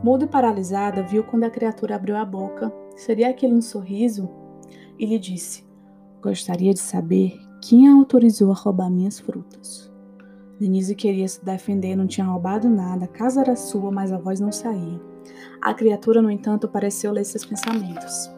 Muda 0.03 0.25
e 0.25 0.27
paralisada, 0.27 1.01
viu 1.01 1.23
quando 1.23 1.45
a 1.45 1.49
criatura 1.49 1.95
abriu 1.95 2.15
a 2.15 2.23
boca. 2.23 2.71
Seria 2.95 3.29
aquele 3.29 3.55
um 3.55 3.61
sorriso? 3.61 4.29
E 4.99 5.05
lhe 5.07 5.17
disse: 5.17 5.65
Gostaria 6.21 6.73
de 6.73 6.79
saber 6.79 7.39
Quem 7.59 7.87
a 7.87 7.93
autorizou 7.93 8.51
a 8.51 8.55
roubar 8.55 8.91
minhas 8.91 9.19
frutas? 9.19 9.91
Denise 10.59 10.93
queria 10.93 11.27
se 11.27 11.43
defender, 11.43 11.95
não 11.95 12.05
tinha 12.05 12.27
roubado 12.27 12.69
nada, 12.69 13.05
a 13.05 13.07
casa 13.07 13.41
era 13.41 13.55
sua, 13.55 13.91
mas 13.91 14.11
a 14.11 14.17
voz 14.17 14.39
não 14.39 14.51
saía. 14.51 15.01
A 15.59 15.73
criatura, 15.73 16.21
no 16.21 16.29
entanto, 16.29 16.67
pareceu 16.67 17.11
ler 17.11 17.25
seus 17.25 17.43
pensamentos. 17.43 18.35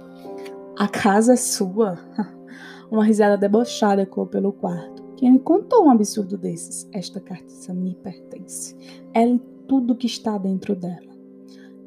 A 0.77 0.87
casa 0.87 1.33
é 1.33 1.35
sua? 1.35 1.97
Uma 2.91 3.03
risada 3.03 3.35
debochada 3.35 4.03
ecoou 4.03 4.27
pelo 4.27 4.53
quarto. 4.53 5.03
Quem 5.15 5.31
me 5.31 5.39
contou 5.39 5.85
um 5.85 5.89
absurdo 5.89 6.37
desses? 6.37 6.87
Esta 6.93 7.19
carta 7.19 7.73
me 7.73 7.95
pertence. 7.95 8.75
Ela 9.11 9.31
e 9.31 9.41
tudo 9.67 9.95
que 9.95 10.05
está 10.05 10.37
dentro 10.37 10.75
dela. 10.75 11.17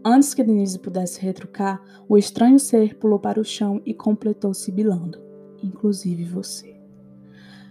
Antes 0.04 0.34
que 0.34 0.42
Denise 0.42 0.76
pudesse 0.76 1.20
retrucar, 1.20 1.80
o 2.08 2.18
estranho 2.18 2.58
ser 2.58 2.96
pulou 2.96 3.20
para 3.20 3.40
o 3.40 3.44
chão 3.44 3.80
e 3.86 3.94
completou 3.94 4.52
sibilando. 4.52 5.20
Inclusive 5.62 6.24
você. 6.24 6.76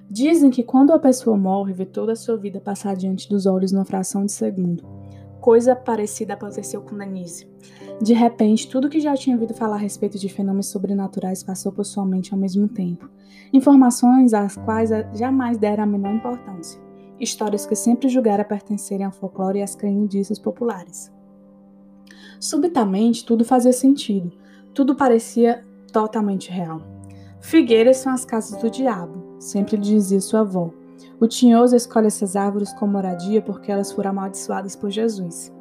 Dizem 0.09 0.49
que 0.49 0.63
quando 0.63 0.93
a 0.93 0.99
pessoa 0.99 1.35
morre, 1.35 1.73
vê 1.73 1.85
toda 1.85 2.13
a 2.13 2.15
sua 2.15 2.38
vida 2.38 2.61
passar 2.61 2.95
diante 2.95 3.27
dos 3.27 3.45
olhos 3.45 3.73
numa 3.73 3.83
fração 3.83 4.25
de 4.25 4.31
segundo. 4.31 4.98
Coisa 5.39 5.75
parecida 5.75 6.34
aconteceu 6.34 6.81
com 6.81 6.98
Denise. 6.98 7.48
De 8.01 8.13
repente, 8.13 8.67
tudo 8.67 8.89
que 8.89 9.00
já 9.00 9.15
tinha 9.15 9.36
ouvido 9.36 9.53
falar 9.53 9.75
a 9.75 9.79
respeito 9.79 10.17
de 10.17 10.29
fenômenos 10.29 10.67
sobrenaturais 10.67 11.43
passou 11.43 11.72
por 11.72 11.86
sua 11.86 12.05
mente 12.05 12.34
ao 12.34 12.39
mesmo 12.39 12.67
tempo. 12.67 13.10
Informações 13.53 14.34
às 14.34 14.55
quais 14.58 14.89
jamais 15.13 15.58
dera 15.58 15.84
a 15.84 15.86
menor 15.86 16.13
importância. 16.13 16.79
Histórias 17.19 17.65
que 17.65 17.75
sempre 17.75 18.10
julgara 18.10 18.46
pertencerem 18.46 19.05
ao 19.05 19.12
folclore 19.12 19.60
e 19.60 19.62
às 19.63 19.75
crendices 19.75 20.39
populares. 20.39 21.12
Subitamente, 22.39 23.25
tudo 23.25 23.43
fazia 23.43 23.74
sentido. 23.74 24.31
Tudo 24.74 24.96
parecia 24.96 25.65
totalmente 25.91 26.50
real. 26.50 26.81
Figueiras 27.41 27.98
são 27.98 28.13
as 28.13 28.24
casas 28.24 28.62
do 28.62 28.69
diabo, 28.69 29.36
sempre 29.39 29.77
dizia 29.77 30.22
sua 30.22 30.41
avó. 30.41 30.72
O 31.19 31.27
tinhoso 31.27 31.75
escolhe 31.75 32.07
essas 32.07 32.35
árvores 32.35 32.73
como 32.73 32.93
moradia 32.93 33.41
porque 33.41 33.71
elas 33.71 33.91
foram 33.91 34.11
amaldiçoadas 34.11 34.75
por 34.75 34.89
Jesus. 34.89 35.53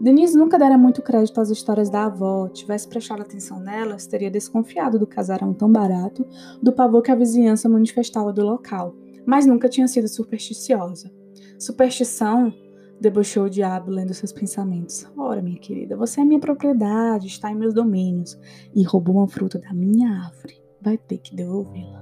Denise 0.00 0.36
nunca 0.36 0.58
dera 0.58 0.76
muito 0.76 1.00
crédito 1.00 1.40
às 1.40 1.50
histórias 1.50 1.88
da 1.88 2.06
avó, 2.06 2.48
tivesse 2.48 2.88
prestado 2.88 3.22
atenção 3.22 3.60
nelas, 3.60 4.06
teria 4.06 4.30
desconfiado 4.30 4.98
do 4.98 5.06
casarão 5.06 5.54
tão 5.54 5.70
barato, 5.70 6.26
do 6.60 6.72
pavor 6.72 7.02
que 7.02 7.10
a 7.12 7.14
vizinhança 7.14 7.68
manifestava 7.68 8.32
do 8.32 8.44
local, 8.44 8.96
mas 9.24 9.46
nunca 9.46 9.68
tinha 9.68 9.86
sido 9.86 10.08
supersticiosa. 10.08 11.08
Superstição, 11.56 12.52
debochou 13.00 13.44
o 13.44 13.50
diabo 13.50 13.90
lendo 13.90 14.12
seus 14.12 14.32
pensamentos. 14.32 15.06
Ora, 15.16 15.40
minha 15.40 15.58
querida, 15.58 15.96
você 15.96 16.20
é 16.20 16.24
minha 16.24 16.40
propriedade, 16.40 17.28
está 17.28 17.50
em 17.50 17.56
meus 17.56 17.72
domínios, 17.72 18.36
e 18.74 18.82
roubou 18.82 19.16
uma 19.16 19.28
fruta 19.28 19.58
da 19.58 19.72
minha 19.72 20.10
árvore 20.10 20.62
vai 20.82 20.98
ter 20.98 21.18
que 21.18 21.34
devolvê-la. 21.34 22.01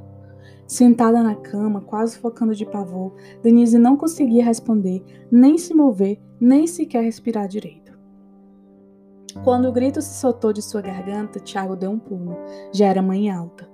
Sentada 0.70 1.20
na 1.20 1.34
cama, 1.34 1.80
quase 1.80 2.16
focando 2.16 2.54
de 2.54 2.64
pavor, 2.64 3.12
Denise 3.42 3.76
não 3.76 3.96
conseguia 3.96 4.44
responder, 4.44 5.02
nem 5.28 5.58
se 5.58 5.74
mover, 5.74 6.20
nem 6.40 6.64
sequer 6.64 7.02
respirar 7.02 7.48
direito. 7.48 7.98
Quando 9.42 9.68
o 9.68 9.72
grito 9.72 10.00
se 10.00 10.20
soltou 10.20 10.52
de 10.52 10.62
sua 10.62 10.80
garganta, 10.80 11.40
Tiago 11.40 11.74
deu 11.74 11.90
um 11.90 11.98
pulo. 11.98 12.36
Já 12.72 12.86
era 12.86 13.02
manhã 13.02 13.38
alta. 13.38 13.68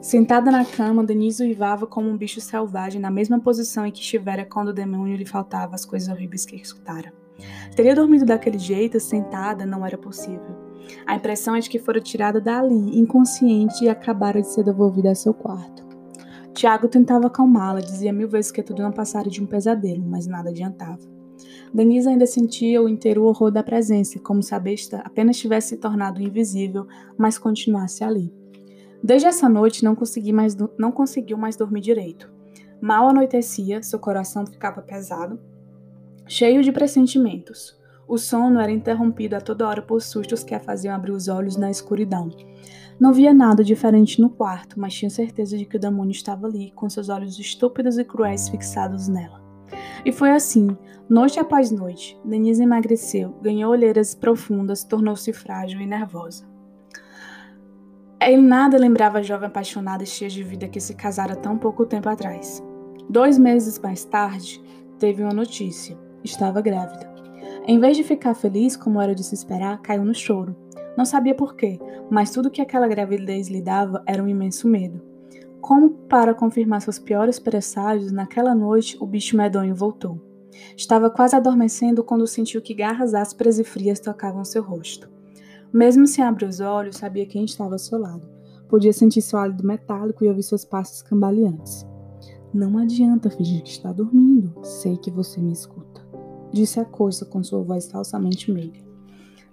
Sentada 0.00 0.50
na 0.50 0.64
cama, 0.64 1.04
Denise 1.04 1.44
uivava 1.44 1.86
como 1.86 2.10
um 2.10 2.16
bicho 2.16 2.40
selvagem, 2.40 3.00
na 3.00 3.12
mesma 3.12 3.38
posição 3.38 3.86
em 3.86 3.92
que 3.92 4.00
estivera 4.00 4.44
quando 4.44 4.70
o 4.70 4.74
demônio 4.74 5.16
lhe 5.16 5.24
faltava 5.24 5.76
as 5.76 5.84
coisas 5.84 6.08
horríveis 6.08 6.44
que 6.44 6.56
escutara. 6.56 7.12
Teria 7.76 7.94
dormido 7.94 8.26
daquele 8.26 8.58
jeito, 8.58 8.98
sentada, 8.98 9.64
não 9.64 9.86
era 9.86 9.96
possível. 9.96 10.58
A 11.06 11.14
impressão 11.14 11.54
é 11.54 11.60
de 11.60 11.70
que 11.70 11.78
fora 11.78 12.00
tirada 12.00 12.40
dali, 12.40 12.98
inconsciente, 12.98 13.84
e 13.84 13.88
acabara 13.88 14.40
de 14.40 14.48
ser 14.48 14.64
devolvida 14.64 15.12
a 15.12 15.14
seu 15.14 15.32
quarto. 15.32 15.89
Tiago 16.54 16.88
tentava 16.88 17.28
acalmá-la, 17.28 17.80
dizia 17.80 18.12
mil 18.12 18.28
vezes 18.28 18.50
que 18.50 18.62
tudo 18.62 18.82
não 18.82 18.92
passara 18.92 19.30
de 19.30 19.42
um 19.42 19.46
pesadelo, 19.46 20.04
mas 20.04 20.26
nada 20.26 20.50
adiantava. 20.50 20.98
Denise 21.72 22.08
ainda 22.08 22.26
sentia 22.26 22.82
o 22.82 22.88
inteiro 22.88 23.24
horror 23.24 23.50
da 23.50 23.62
presença, 23.62 24.18
como 24.18 24.42
se 24.42 24.54
a 24.54 24.58
besta 24.58 24.98
apenas 24.98 25.38
tivesse 25.38 25.70
se 25.70 25.76
tornado 25.76 26.20
invisível, 26.20 26.86
mas 27.16 27.38
continuasse 27.38 28.02
ali. 28.02 28.32
Desde 29.02 29.28
essa 29.28 29.48
noite 29.48 29.84
não, 29.84 29.94
consegui 29.94 30.32
mais, 30.32 30.56
não 30.78 30.92
conseguiu 30.92 31.38
mais 31.38 31.56
dormir 31.56 31.80
direito. 31.80 32.30
Mal 32.80 33.08
anoitecia, 33.08 33.82
seu 33.82 33.98
coração 33.98 34.44
ficava 34.44 34.82
pesado, 34.82 35.38
cheio 36.26 36.62
de 36.62 36.72
pressentimentos. 36.72 37.78
O 38.06 38.18
sono 38.18 38.58
era 38.58 38.72
interrompido 38.72 39.36
a 39.36 39.40
toda 39.40 39.66
hora 39.68 39.82
por 39.82 40.02
sustos 40.02 40.42
que 40.42 40.54
a 40.54 40.60
faziam 40.60 40.94
abrir 40.94 41.12
os 41.12 41.28
olhos 41.28 41.56
na 41.56 41.70
escuridão. 41.70 42.28
Não 43.00 43.14
via 43.14 43.32
nada 43.32 43.64
diferente 43.64 44.20
no 44.20 44.28
quarto, 44.28 44.78
mas 44.78 44.92
tinha 44.92 45.08
certeza 45.08 45.56
de 45.56 45.64
que 45.64 45.78
o 45.78 45.80
demônio 45.80 46.12
estava 46.12 46.46
ali, 46.46 46.70
com 46.72 46.90
seus 46.90 47.08
olhos 47.08 47.38
estúpidos 47.38 47.96
e 47.96 48.04
cruéis 48.04 48.50
fixados 48.50 49.08
nela. 49.08 49.40
E 50.04 50.12
foi 50.12 50.30
assim, 50.32 50.76
noite 51.08 51.40
após 51.40 51.70
noite. 51.70 52.20
Denise 52.22 52.62
emagreceu, 52.62 53.34
ganhou 53.40 53.72
olheiras 53.72 54.14
profundas, 54.14 54.84
tornou-se 54.84 55.32
frágil 55.32 55.80
e 55.80 55.86
nervosa. 55.86 56.44
Ele 58.20 58.42
nada 58.42 58.76
lembrava 58.76 59.20
a 59.20 59.22
jovem 59.22 59.48
apaixonada 59.48 60.04
e 60.04 60.06
cheia 60.06 60.28
de 60.28 60.42
vida 60.42 60.68
que 60.68 60.78
se 60.78 60.94
casara 60.94 61.34
tão 61.34 61.56
pouco 61.56 61.86
tempo 61.86 62.06
atrás. 62.06 62.62
Dois 63.08 63.38
meses 63.38 63.78
mais 63.78 64.04
tarde, 64.04 64.62
teve 64.98 65.22
uma 65.22 65.32
notícia: 65.32 65.96
estava 66.22 66.60
grávida. 66.60 67.10
Em 67.66 67.80
vez 67.80 67.96
de 67.96 68.04
ficar 68.04 68.34
feliz, 68.34 68.76
como 68.76 69.00
era 69.00 69.14
de 69.14 69.24
se 69.24 69.34
esperar, 69.34 69.80
caiu 69.80 70.04
no 70.04 70.14
choro. 70.14 70.54
Não 70.96 71.04
sabia 71.04 71.34
por 71.34 71.54
quê, 71.54 71.78
mas 72.10 72.30
tudo 72.30 72.50
que 72.50 72.60
aquela 72.60 72.88
gravidez 72.88 73.48
lhe 73.48 73.62
dava 73.62 74.02
era 74.06 74.22
um 74.22 74.28
imenso 74.28 74.68
medo. 74.68 75.00
Como 75.60 75.90
para 75.90 76.34
confirmar 76.34 76.80
seus 76.80 76.98
piores 76.98 77.38
presságios, 77.38 78.12
naquela 78.12 78.54
noite 78.54 78.96
o 79.00 79.06
bicho 79.06 79.36
medonho 79.36 79.74
voltou. 79.74 80.20
Estava 80.76 81.10
quase 81.10 81.36
adormecendo 81.36 82.02
quando 82.02 82.26
sentiu 82.26 82.60
que 82.60 82.74
garras 82.74 83.14
ásperas 83.14 83.58
e 83.58 83.64
frias 83.64 84.00
tocavam 84.00 84.44
seu 84.44 84.62
rosto. 84.62 85.08
Mesmo 85.72 86.06
sem 86.06 86.24
abrir 86.24 86.46
os 86.46 86.60
olhos, 86.60 86.96
sabia 86.96 87.26
quem 87.26 87.44
estava 87.44 87.74
ao 87.74 87.78
seu 87.78 87.98
lado. 87.98 88.28
Podia 88.68 88.92
sentir 88.92 89.22
seu 89.22 89.38
hálito 89.38 89.66
metálico 89.66 90.24
e 90.24 90.28
ouvir 90.28 90.42
seus 90.42 90.64
passos 90.64 91.02
cambaleantes. 91.02 91.86
Não 92.52 92.78
adianta 92.78 93.30
fingir 93.30 93.62
que 93.62 93.70
está 93.70 93.92
dormindo. 93.92 94.52
Sei 94.64 94.96
que 94.96 95.10
você 95.10 95.40
me 95.40 95.52
escuta 95.52 95.90
disse 96.52 96.80
a 96.80 96.84
coisa 96.84 97.24
com 97.24 97.42
sua 97.42 97.62
voz 97.62 97.90
falsamente 97.90 98.50
meiga. 98.50 98.89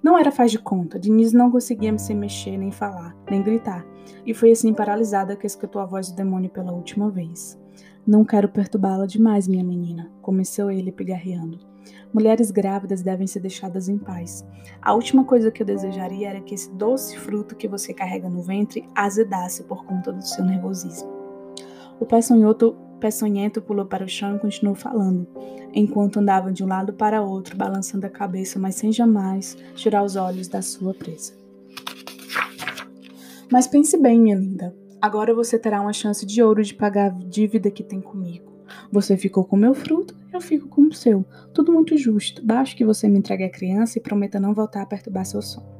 Não 0.01 0.17
era 0.17 0.31
faz 0.31 0.51
de 0.51 0.59
conta, 0.59 0.99
Denise 0.99 1.35
não 1.35 1.51
conseguia 1.51 1.97
se 1.97 2.13
mexer, 2.13 2.57
nem 2.57 2.71
falar, 2.71 3.15
nem 3.29 3.41
gritar, 3.41 3.85
e 4.25 4.33
foi 4.33 4.51
assim 4.51 4.73
paralisada 4.73 5.35
que 5.35 5.47
escutou 5.47 5.81
a 5.81 5.85
voz 5.85 6.11
do 6.11 6.15
demônio 6.15 6.49
pela 6.49 6.71
última 6.71 7.09
vez. 7.09 7.59
Não 8.05 8.23
quero 8.23 8.47
perturbá-la 8.47 9.05
demais, 9.05 9.47
minha 9.47 9.63
menina, 9.63 10.09
começou 10.21 10.71
ele 10.71 10.91
pigarreando. 10.91 11.59
Mulheres 12.13 12.51
grávidas 12.51 13.01
devem 13.01 13.27
ser 13.27 13.41
deixadas 13.41 13.89
em 13.89 13.97
paz. 13.97 14.45
A 14.81 14.93
última 14.93 15.23
coisa 15.25 15.51
que 15.51 15.61
eu 15.61 15.67
desejaria 15.67 16.29
era 16.29 16.41
que 16.41 16.55
esse 16.55 16.71
doce 16.71 17.17
fruto 17.17 17.55
que 17.55 17.67
você 17.67 17.93
carrega 17.93 18.29
no 18.29 18.41
ventre 18.41 18.87
azedasse 18.95 19.63
por 19.63 19.85
conta 19.85 20.13
do 20.13 20.25
seu 20.25 20.45
nervosismo. 20.45 21.09
O 21.99 22.05
peçonhoto 22.05 22.75
peçonhento 22.97 23.61
pulou 23.61 23.85
para 23.85 24.03
o 24.03 24.09
chão 24.09 24.35
e 24.35 24.39
continuou 24.39 24.75
falando, 24.75 25.27
enquanto 25.73 26.19
andava 26.19 26.51
de 26.51 26.63
um 26.63 26.67
lado 26.67 26.93
para 26.93 27.21
outro, 27.21 27.55
balançando 27.55 28.05
a 28.05 28.09
cabeça, 28.09 28.59
mas 28.59 28.75
sem 28.75 28.91
jamais 28.91 29.57
tirar 29.75 30.03
os 30.03 30.15
olhos 30.15 30.47
da 30.47 30.61
sua 30.61 30.93
presa. 30.93 31.33
Mas 33.51 33.67
pense 33.67 33.97
bem, 33.97 34.19
minha 34.19 34.35
linda. 34.35 34.75
Agora 35.01 35.33
você 35.33 35.57
terá 35.57 35.79
uma 35.81 35.93
chance 35.93 36.25
de 36.25 36.41
ouro 36.41 36.63
de 36.63 36.73
pagar 36.73 37.07
a 37.07 37.09
dívida 37.09 37.71
que 37.71 37.83
tem 37.83 38.01
comigo. 38.01 38.51
Você 38.91 39.15
ficou 39.15 39.45
com 39.45 39.55
meu 39.55 39.73
fruto, 39.73 40.15
eu 40.33 40.41
fico 40.41 40.67
com 40.67 40.81
o 40.81 40.93
seu. 40.93 41.25
Tudo 41.53 41.71
muito 41.71 41.95
justo. 41.97 42.45
Baixo 42.45 42.75
que 42.75 42.85
você 42.85 43.07
me 43.07 43.19
entregue 43.19 43.43
a 43.43 43.51
criança 43.51 43.97
e 43.97 44.01
prometa 44.01 44.39
não 44.39 44.53
voltar 44.53 44.81
a 44.81 44.85
perturbar 44.85 45.25
seu 45.25 45.41
sono. 45.41 45.76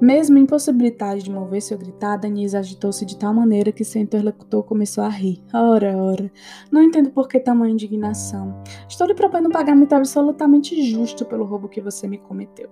Mesmo 0.00 0.38
impossibilitada 0.38 1.18
de 1.18 1.30
mover-se 1.30 1.72
ou 1.72 1.78
gritar, 1.78 2.16
Denise 2.16 2.56
agitou-se 2.56 3.04
de 3.04 3.16
tal 3.16 3.32
maneira 3.32 3.70
que 3.70 3.84
seu 3.84 4.00
interlocutor 4.00 4.62
começou 4.64 5.04
a 5.04 5.08
rir. 5.08 5.42
Ora, 5.52 5.96
ora, 5.96 6.32
não 6.70 6.82
entendo 6.82 7.10
por 7.10 7.28
que 7.28 7.38
tamanha 7.38 7.72
indignação. 7.72 8.62
Estou 8.88 9.06
lhe 9.06 9.14
propondo 9.14 9.46
um 9.48 9.52
pagamento 9.52 9.92
absolutamente 9.92 10.82
justo 10.90 11.24
pelo 11.24 11.44
roubo 11.44 11.68
que 11.68 11.80
você 11.80 12.08
me 12.08 12.18
cometeu. 12.18 12.70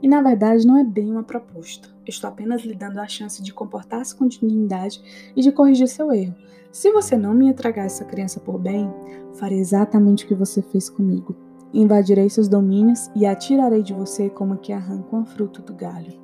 E 0.00 0.08
na 0.08 0.22
verdade 0.22 0.66
não 0.66 0.78
é 0.78 0.84
bem 0.84 1.10
uma 1.10 1.24
proposta. 1.24 1.88
Estou 2.06 2.28
apenas 2.28 2.62
lhe 2.62 2.74
dando 2.74 2.98
a 2.98 3.08
chance 3.08 3.42
de 3.42 3.52
comportar-se 3.52 4.14
com 4.14 4.26
dignidade 4.26 5.02
e 5.36 5.42
de 5.42 5.52
corrigir 5.52 5.88
seu 5.88 6.12
erro. 6.12 6.34
Se 6.70 6.90
você 6.90 7.16
não 7.16 7.34
me 7.34 7.48
entregar 7.48 7.84
essa 7.84 8.04
criança 8.04 8.40
por 8.40 8.58
bem, 8.58 8.90
farei 9.34 9.58
exatamente 9.58 10.24
o 10.24 10.28
que 10.28 10.34
você 10.34 10.62
fez 10.62 10.88
comigo. 10.88 11.36
Invadirei 11.74 12.30
seus 12.30 12.48
domínios 12.48 13.10
e 13.14 13.26
a 13.26 13.34
tirarei 13.34 13.82
de 13.82 13.92
você 13.92 14.30
como 14.30 14.58
que 14.58 14.72
arranca 14.72 15.16
um 15.16 15.24
fruto 15.24 15.60
do 15.60 15.74
galho. 15.74 16.21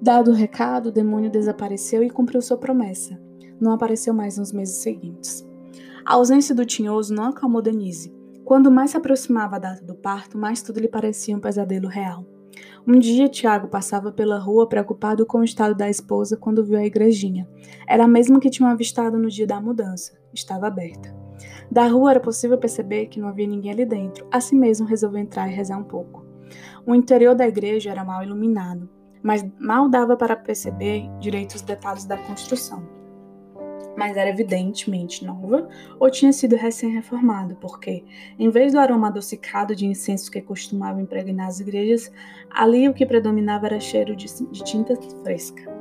Dado 0.00 0.30
o 0.30 0.34
recado, 0.34 0.86
o 0.88 0.92
demônio 0.92 1.30
desapareceu 1.30 2.02
e 2.02 2.10
cumpriu 2.10 2.42
sua 2.42 2.58
promessa. 2.58 3.18
Não 3.60 3.72
apareceu 3.72 4.12
mais 4.12 4.36
nos 4.36 4.52
meses 4.52 4.76
seguintes. 4.76 5.46
A 6.04 6.14
ausência 6.14 6.54
do 6.54 6.66
tinhoso 6.66 7.14
não 7.14 7.24
acalmou 7.24 7.62
Denise. 7.62 8.14
Quando 8.44 8.70
mais 8.70 8.90
se 8.90 8.96
aproximava 8.96 9.56
a 9.56 9.58
data 9.58 9.84
do 9.84 9.94
parto, 9.94 10.38
mais 10.38 10.62
tudo 10.62 10.78
lhe 10.78 10.86
parecia 10.86 11.36
um 11.36 11.40
pesadelo 11.40 11.88
real. 11.88 12.24
Um 12.86 12.98
dia, 12.98 13.28
Tiago 13.28 13.68
passava 13.68 14.12
pela 14.12 14.38
rua 14.38 14.68
preocupado 14.68 15.26
com 15.26 15.38
o 15.38 15.44
estado 15.44 15.74
da 15.74 15.90
esposa 15.90 16.36
quando 16.36 16.64
viu 16.64 16.78
a 16.78 16.84
igrejinha. 16.84 17.48
Era 17.88 18.04
a 18.04 18.08
mesma 18.08 18.38
que 18.38 18.50
tinham 18.50 18.70
avistado 18.70 19.18
no 19.18 19.28
dia 19.28 19.46
da 19.46 19.60
mudança. 19.60 20.12
Estava 20.32 20.68
aberta. 20.68 21.12
Da 21.70 21.88
rua 21.88 22.12
era 22.12 22.20
possível 22.20 22.56
perceber 22.56 23.06
que 23.06 23.18
não 23.18 23.28
havia 23.28 23.46
ninguém 23.46 23.72
ali 23.72 23.84
dentro. 23.84 24.26
Assim 24.30 24.56
mesmo, 24.56 24.86
resolveu 24.86 25.20
entrar 25.20 25.48
e 25.48 25.54
rezar 25.54 25.78
um 25.78 25.84
pouco. 25.84 26.24
O 26.86 26.94
interior 26.94 27.34
da 27.34 27.48
igreja 27.48 27.90
era 27.90 28.04
mal 28.04 28.22
iluminado, 28.22 28.88
mas 29.26 29.44
mal 29.58 29.88
dava 29.88 30.16
para 30.16 30.36
perceber 30.36 31.10
direito 31.18 31.56
os 31.56 31.62
detalhes 31.62 32.04
da 32.04 32.16
construção 32.16 32.94
mas 33.96 34.14
era 34.16 34.28
evidentemente 34.28 35.24
nova 35.24 35.68
ou 35.98 36.10
tinha 36.10 36.30
sido 36.30 36.54
recém-reformada, 36.54 37.56
porque, 37.56 38.04
em 38.38 38.50
vez 38.50 38.72
do 38.72 38.78
aroma 38.78 39.08
adocicado 39.08 39.74
de 39.74 39.86
incenso 39.86 40.30
que 40.30 40.42
costumava 40.42 41.00
impregnar 41.00 41.48
as 41.48 41.60
igrejas, 41.60 42.12
ali 42.50 42.88
o 42.88 42.92
que 42.92 43.06
predominava 43.06 43.66
era 43.66 43.80
cheiro 43.80 44.14
de, 44.14 44.26
de 44.26 44.62
tinta 44.62 44.94
fresca. 45.22 45.74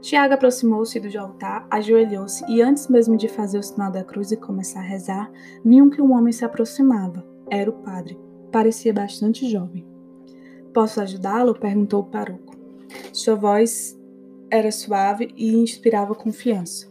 Tiago 0.00 0.34
aproximou-se 0.34 0.98
do 0.98 1.16
altar, 1.16 1.64
ajoelhou-se 1.70 2.44
e, 2.50 2.60
antes 2.60 2.88
mesmo 2.88 3.16
de 3.16 3.28
fazer 3.28 3.58
o 3.58 3.62
sinal 3.62 3.92
da 3.92 4.02
cruz 4.02 4.32
e 4.32 4.36
começar 4.36 4.80
a 4.80 4.82
rezar, 4.82 5.30
viu 5.64 5.88
que 5.90 6.02
um 6.02 6.12
homem 6.12 6.32
se 6.32 6.44
aproximava. 6.44 7.24
Era 7.48 7.70
o 7.70 7.74
padre. 7.74 8.18
Parecia 8.50 8.92
bastante 8.92 9.48
jovem. 9.48 9.91
Posso 10.72 11.00
ajudá-lo? 11.00 11.54
perguntou 11.54 12.00
o 12.00 12.06
paroco. 12.06 12.56
Sua 13.12 13.34
voz 13.34 13.98
era 14.50 14.70
suave 14.72 15.32
e 15.36 15.54
inspirava 15.56 16.14
confiança. 16.14 16.90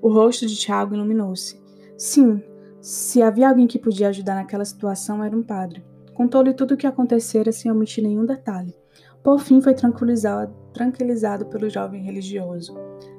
O 0.00 0.08
rosto 0.08 0.46
de 0.46 0.56
Tiago 0.56 0.94
iluminou-se. 0.94 1.60
Sim, 1.96 2.42
se 2.80 3.20
havia 3.20 3.48
alguém 3.48 3.66
que 3.66 3.78
podia 3.78 4.08
ajudar 4.08 4.36
naquela 4.36 4.64
situação, 4.64 5.22
era 5.22 5.36
um 5.36 5.42
padre. 5.42 5.84
Contou-lhe 6.14 6.54
tudo 6.54 6.74
o 6.74 6.76
que 6.76 6.86
acontecera 6.86 7.50
sem 7.50 7.70
omitir 7.70 8.04
nenhum 8.04 8.24
detalhe. 8.24 8.74
Por 9.22 9.40
fim, 9.40 9.60
foi 9.60 9.74
tranquilizado, 9.74 10.54
tranquilizado 10.72 11.46
pelo 11.46 11.68
jovem 11.68 12.02
religioso. 12.02 12.76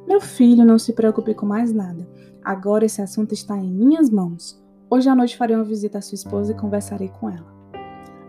Meu 0.07 0.21
filho, 0.21 0.65
não 0.65 0.79
se 0.79 0.93
preocupe 0.93 1.33
com 1.33 1.45
mais 1.45 1.73
nada. 1.73 2.07
Agora 2.43 2.85
esse 2.85 3.01
assunto 3.01 3.33
está 3.33 3.57
em 3.57 3.69
minhas 3.69 4.09
mãos. 4.09 4.61
Hoje 4.89 5.09
à 5.09 5.15
noite 5.15 5.37
farei 5.37 5.55
uma 5.55 5.65
visita 5.65 5.97
à 5.97 6.01
sua 6.01 6.15
esposa 6.15 6.53
e 6.53 6.57
conversarei 6.57 7.09
com 7.09 7.29
ela. 7.29 7.58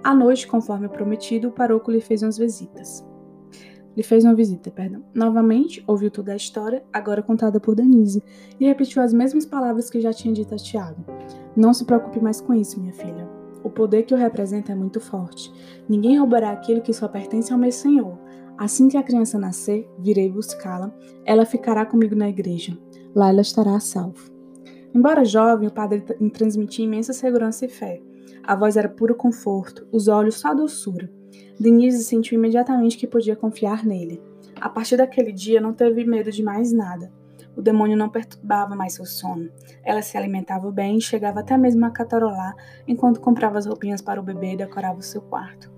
À 0.02 0.14
noite, 0.14 0.46
conforme 0.46 0.88
prometido, 0.88 1.48
o 1.48 1.52
paroco 1.52 1.90
lhe 1.90 2.00
fez 2.00 2.22
umas 2.22 2.38
visitas 2.38 3.04
lhe 3.96 4.02
fez 4.02 4.24
uma 4.24 4.34
visita, 4.34 4.70
perdão. 4.70 5.02
Novamente, 5.14 5.82
ouviu 5.86 6.10
toda 6.10 6.32
a 6.32 6.36
história, 6.36 6.82
agora 6.92 7.22
contada 7.22 7.60
por 7.60 7.74
Denise, 7.74 8.22
e 8.58 8.66
repetiu 8.66 9.02
as 9.02 9.12
mesmas 9.12 9.44
palavras 9.44 9.90
que 9.90 10.00
já 10.00 10.12
tinha 10.12 10.32
dito 10.32 10.54
a 10.54 10.56
Tiago. 10.56 11.04
Não 11.56 11.74
se 11.74 11.84
preocupe 11.84 12.20
mais 12.20 12.40
com 12.40 12.54
isso, 12.54 12.80
minha 12.80 12.92
filha. 12.92 13.28
O 13.62 13.68
poder 13.68 14.04
que 14.04 14.14
o 14.14 14.16
representa 14.16 14.72
é 14.72 14.74
muito 14.74 15.00
forte. 15.00 15.52
Ninguém 15.88 16.18
roubará 16.18 16.50
aquilo 16.50 16.80
que 16.80 16.92
só 16.92 17.08
pertence 17.08 17.52
ao 17.52 17.58
meu 17.58 17.70
Senhor. 17.70 18.18
Assim 18.56 18.88
que 18.88 18.96
a 18.96 19.02
criança 19.02 19.38
nascer, 19.38 19.86
virei 19.98 20.30
buscá-la. 20.30 20.94
Ela 21.24 21.44
ficará 21.44 21.84
comigo 21.84 22.14
na 22.14 22.28
igreja. 22.28 22.76
Lá 23.14 23.28
ela 23.28 23.42
estará 23.42 23.74
a 23.76 23.80
salvo. 23.80 24.30
Embora 24.94 25.24
jovem, 25.24 25.68
o 25.68 25.72
padre 25.72 26.00
transmitia 26.32 26.84
imensa 26.84 27.12
segurança 27.12 27.66
e 27.66 27.68
fé. 27.68 28.00
A 28.42 28.56
voz 28.56 28.76
era 28.76 28.88
puro 28.88 29.14
conforto, 29.14 29.86
os 29.92 30.08
olhos 30.08 30.36
só 30.36 30.54
doçura. 30.54 31.10
Denise 31.58 32.02
sentiu 32.04 32.38
imediatamente 32.38 32.96
que 32.96 33.06
podia 33.06 33.36
confiar 33.36 33.84
nele. 33.84 34.22
A 34.60 34.68
partir 34.68 34.96
daquele 34.96 35.32
dia, 35.32 35.60
não 35.60 35.72
teve 35.72 36.04
medo 36.04 36.30
de 36.30 36.42
mais 36.42 36.72
nada. 36.72 37.12
O 37.56 37.62
demônio 37.62 37.96
não 37.96 38.08
perturbava 38.08 38.74
mais 38.74 38.94
seu 38.94 39.04
sono. 39.04 39.50
Ela 39.84 40.02
se 40.02 40.16
alimentava 40.16 40.70
bem 40.70 40.96
e 40.96 41.00
chegava 41.02 41.40
até 41.40 41.58
mesmo 41.58 41.84
a 41.84 41.90
catarolar 41.90 42.54
enquanto 42.86 43.20
comprava 43.20 43.58
as 43.58 43.66
roupinhas 43.66 44.00
para 44.00 44.20
o 44.20 44.22
bebê 44.22 44.52
e 44.52 44.56
decorava 44.56 44.98
o 44.98 45.02
seu 45.02 45.20
quarto. 45.20 45.70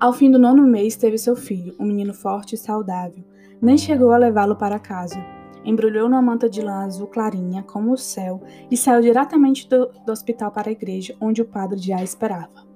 Ao 0.00 0.12
fim 0.12 0.30
do 0.30 0.38
nono 0.38 0.62
mês, 0.62 0.96
teve 0.96 1.18
seu 1.18 1.34
filho, 1.34 1.74
um 1.78 1.84
menino 1.84 2.14
forte 2.14 2.54
e 2.54 2.58
saudável. 2.58 3.24
Nem 3.60 3.76
chegou 3.76 4.12
a 4.12 4.16
levá-lo 4.16 4.56
para 4.56 4.78
casa. 4.78 5.37
Embrulhou 5.64 6.08
numa 6.08 6.22
manta 6.22 6.48
de 6.48 6.60
lã 6.60 6.84
azul 6.84 7.06
clarinha, 7.06 7.62
como 7.62 7.92
o 7.92 7.98
céu, 7.98 8.42
e 8.70 8.76
saiu 8.76 9.02
diretamente 9.02 9.68
do, 9.68 9.90
do 10.04 10.12
hospital 10.12 10.50
para 10.50 10.68
a 10.68 10.72
igreja, 10.72 11.16
onde 11.20 11.42
o 11.42 11.44
padre 11.44 11.78
já 11.78 12.02
esperava. 12.02 12.68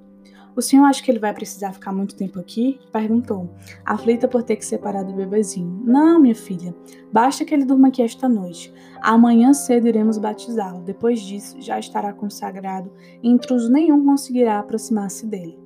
O 0.55 0.61
senhor 0.61 0.85
acha 0.85 1.03
que 1.03 1.11
ele 1.11 1.19
vai 1.19 1.33
precisar 1.33 1.73
ficar 1.73 1.93
muito 1.93 2.15
tempo 2.15 2.39
aqui? 2.39 2.79
Perguntou, 2.93 3.49
aflita 3.87 4.29
por 4.29 4.43
ter 4.43 4.57
que 4.57 4.67
separar 4.67 5.03
do 5.03 5.15
bebezinho. 5.15 5.81
Não, 5.83 6.21
minha 6.21 6.35
filha. 6.35 6.75
Basta 7.11 7.43
que 7.43 7.55
ele 7.55 7.65
durma 7.65 7.89
aqui 7.89 8.03
esta 8.03 8.29
noite. 8.29 8.73
Amanhã 9.01 9.55
cedo 9.55 9.89
iremos 9.89 10.19
batizá-lo. 10.19 10.83
Depois 10.83 11.23
disso, 11.23 11.57
já 11.59 11.79
estará 11.79 12.13
consagrado 12.13 12.93
e 13.23 13.31
intruso 13.31 13.73
nenhum 13.73 14.05
conseguirá 14.05 14.59
aproximar-se 14.59 15.27
dele. 15.27 15.59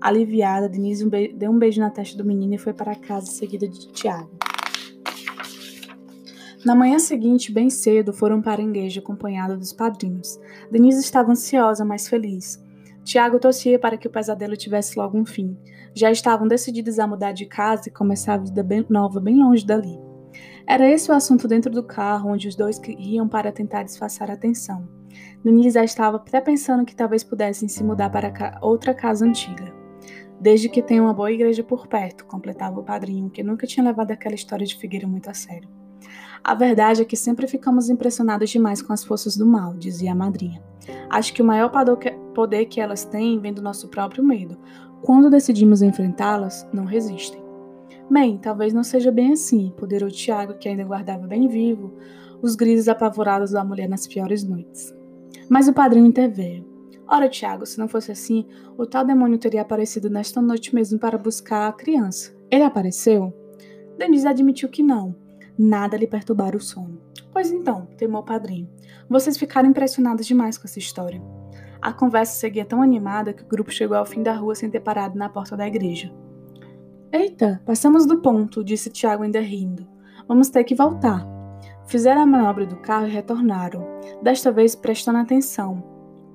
Aliviada, 0.00 0.68
Denise 0.68 1.08
deu 1.34 1.52
um 1.52 1.58
beijo 1.58 1.80
na 1.80 1.88
testa 1.88 2.18
do 2.18 2.28
menino 2.28 2.54
e 2.54 2.58
foi 2.58 2.74
para 2.74 2.96
casa 2.96 3.26
seguida 3.26 3.68
de 3.68 3.92
Tiago. 3.92 4.30
Na 6.64 6.74
manhã 6.74 6.98
seguinte, 6.98 7.52
bem 7.52 7.68
cedo, 7.68 8.10
foram 8.10 8.40
para 8.40 8.62
a 8.62 8.64
igreja 8.64 8.98
acompanhada 8.98 9.54
dos 9.54 9.70
padrinhos. 9.70 10.40
Denise 10.70 10.98
estava 10.98 11.30
ansiosa, 11.30 11.84
mas 11.84 12.08
feliz. 12.08 12.58
Tiago 13.04 13.38
torcia 13.38 13.78
para 13.78 13.98
que 13.98 14.08
o 14.08 14.10
pesadelo 14.10 14.56
tivesse 14.56 14.98
logo 14.98 15.18
um 15.18 15.26
fim. 15.26 15.58
Já 15.94 16.10
estavam 16.10 16.48
decididos 16.48 16.98
a 16.98 17.06
mudar 17.06 17.32
de 17.32 17.44
casa 17.44 17.90
e 17.90 17.92
começar 17.92 18.34
a 18.34 18.38
vida 18.38 18.62
bem 18.62 18.86
nova 18.88 19.20
bem 19.20 19.38
longe 19.38 19.66
dali. 19.66 19.98
Era 20.66 20.88
esse 20.88 21.10
o 21.10 21.14
assunto 21.14 21.46
dentro 21.46 21.70
do 21.70 21.82
carro, 21.82 22.30
onde 22.30 22.48
os 22.48 22.56
dois 22.56 22.80
iam 22.98 23.28
para 23.28 23.52
tentar 23.52 23.82
disfarçar 23.82 24.30
a 24.30 24.36
tensão. 24.36 24.88
Denise 25.44 25.72
já 25.72 25.84
estava 25.84 26.16
até 26.16 26.40
pensando 26.40 26.86
que 26.86 26.96
talvez 26.96 27.22
pudessem 27.22 27.68
se 27.68 27.84
mudar 27.84 28.08
para 28.08 28.58
outra 28.62 28.94
casa 28.94 29.26
antiga. 29.26 29.70
Desde 30.40 30.70
que 30.70 30.82
tenha 30.82 31.02
uma 31.02 31.12
boa 31.12 31.30
igreja 31.30 31.62
por 31.62 31.86
perto, 31.86 32.24
completava 32.24 32.80
o 32.80 32.84
padrinho, 32.84 33.28
que 33.28 33.42
nunca 33.42 33.66
tinha 33.66 33.84
levado 33.84 34.12
aquela 34.12 34.34
história 34.34 34.66
de 34.66 34.76
Figueira 34.76 35.06
muito 35.06 35.28
a 35.28 35.34
sério. 35.34 35.83
A 36.44 36.54
verdade 36.54 37.00
é 37.00 37.04
que 37.06 37.16
sempre 37.16 37.46
ficamos 37.46 37.88
impressionados 37.88 38.50
demais 38.50 38.82
com 38.82 38.92
as 38.92 39.02
forças 39.02 39.34
do 39.34 39.46
mal, 39.46 39.72
dizia 39.72 40.12
a 40.12 40.14
madrinha. 40.14 40.62
Acho 41.08 41.32
que 41.32 41.40
o 41.40 41.44
maior 41.44 41.72
poder 42.34 42.66
que 42.66 42.82
elas 42.82 43.02
têm 43.02 43.38
vem 43.40 43.54
do 43.54 43.62
nosso 43.62 43.88
próprio 43.88 44.22
medo. 44.22 44.58
Quando 45.00 45.30
decidimos 45.30 45.80
enfrentá-las, 45.80 46.68
não 46.70 46.84
resistem. 46.84 47.42
Bem, 48.10 48.36
talvez 48.36 48.74
não 48.74 48.84
seja 48.84 49.10
bem 49.10 49.32
assim, 49.32 49.72
poderou 49.74 50.10
Tiago, 50.10 50.58
que 50.58 50.68
ainda 50.68 50.84
guardava 50.84 51.26
bem 51.26 51.48
vivo 51.48 51.94
os 52.42 52.54
gritos 52.54 52.88
apavorados 52.88 53.52
da 53.52 53.64
mulher 53.64 53.88
nas 53.88 54.06
piores 54.06 54.44
noites. 54.44 54.94
Mas 55.48 55.66
o 55.66 55.72
padrinho 55.72 56.04
interveio. 56.04 56.68
Ora, 57.08 57.26
Tiago, 57.26 57.64
se 57.64 57.78
não 57.78 57.88
fosse 57.88 58.12
assim, 58.12 58.46
o 58.76 58.84
tal 58.84 59.02
demônio 59.02 59.38
teria 59.38 59.62
aparecido 59.62 60.10
nesta 60.10 60.42
noite 60.42 60.74
mesmo 60.74 60.98
para 60.98 61.16
buscar 61.16 61.68
a 61.68 61.72
criança. 61.72 62.36
Ele 62.50 62.64
apareceu? 62.64 63.32
Denise 63.96 64.28
admitiu 64.28 64.68
que 64.68 64.82
não. 64.82 65.23
Nada 65.58 65.96
lhe 65.96 66.06
perturbara 66.06 66.56
o 66.56 66.60
sono. 66.60 67.00
Pois 67.32 67.50
então, 67.50 67.86
temou 67.96 68.22
o 68.22 68.24
padrinho, 68.24 68.68
vocês 69.08 69.36
ficaram 69.36 69.68
impressionados 69.68 70.26
demais 70.26 70.58
com 70.58 70.66
essa 70.66 70.78
história. 70.78 71.22
A 71.80 71.92
conversa 71.92 72.38
seguia 72.38 72.64
tão 72.64 72.80
animada 72.80 73.32
que 73.32 73.42
o 73.42 73.48
grupo 73.48 73.70
chegou 73.70 73.96
ao 73.96 74.06
fim 74.06 74.22
da 74.22 74.32
rua 74.34 74.54
sem 74.54 74.70
ter 74.70 74.80
parado 74.80 75.18
na 75.18 75.28
porta 75.28 75.56
da 75.56 75.66
igreja. 75.66 76.12
Eita, 77.12 77.60
passamos 77.64 78.06
do 78.06 78.20
ponto, 78.20 78.64
disse 78.64 78.90
Tiago 78.90 79.22
ainda 79.22 79.40
rindo. 79.40 79.86
Vamos 80.26 80.48
ter 80.48 80.64
que 80.64 80.74
voltar. 80.74 81.26
Fizeram 81.86 82.22
a 82.22 82.26
manobra 82.26 82.66
do 82.66 82.76
carro 82.76 83.06
e 83.06 83.10
retornaram, 83.10 83.86
desta 84.22 84.50
vez 84.50 84.74
prestando 84.74 85.18
atenção, 85.18 85.82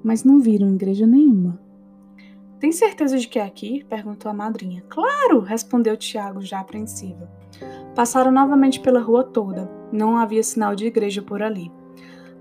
mas 0.03 0.23
não 0.23 0.39
viram 0.39 0.73
igreja 0.73 1.08
nenhuma. 1.08 1.60
Tem 2.60 2.74
certeza 2.74 3.17
de 3.17 3.28
que 3.28 3.39
é 3.39 3.43
aqui? 3.43 3.86
perguntou 3.86 4.30
a 4.30 4.34
madrinha. 4.34 4.84
Claro, 4.89 5.39
respondeu 5.39 5.95
Tiago, 5.95 6.41
já 6.41 6.60
apreensivo. 6.60 7.28
Passaram 7.95 8.32
novamente 8.32 8.82
pela 8.82 9.00
rua 9.00 9.24
toda. 9.24 9.69
Não 9.91 10.17
havia 10.17 10.43
sinal 10.43 10.76
de 10.76 10.86
igreja 10.86 11.22
por 11.22 11.41
ali. 11.41 11.72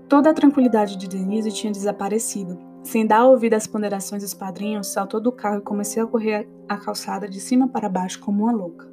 Toda 0.09 0.29
a 0.29 0.33
tranquilidade 0.33 0.97
de 0.97 1.07
Denise 1.07 1.51
tinha 1.51 1.71
desaparecido. 1.71 2.59
Sem 2.83 3.05
dar 3.05 3.25
ouvido 3.25 3.53
às 3.53 3.67
ponderações 3.67 4.23
dos 4.23 4.33
padrinhos, 4.33 4.87
saltou 4.87 5.21
do 5.21 5.31
carro 5.31 5.59
e 5.59 5.63
comecei 5.63 6.01
a 6.01 6.07
correr 6.07 6.49
a 6.67 6.77
calçada 6.77 7.27
de 7.27 7.39
cima 7.39 7.67
para 7.67 7.89
baixo 7.89 8.19
como 8.19 8.43
uma 8.43 8.51
louca. 8.51 8.89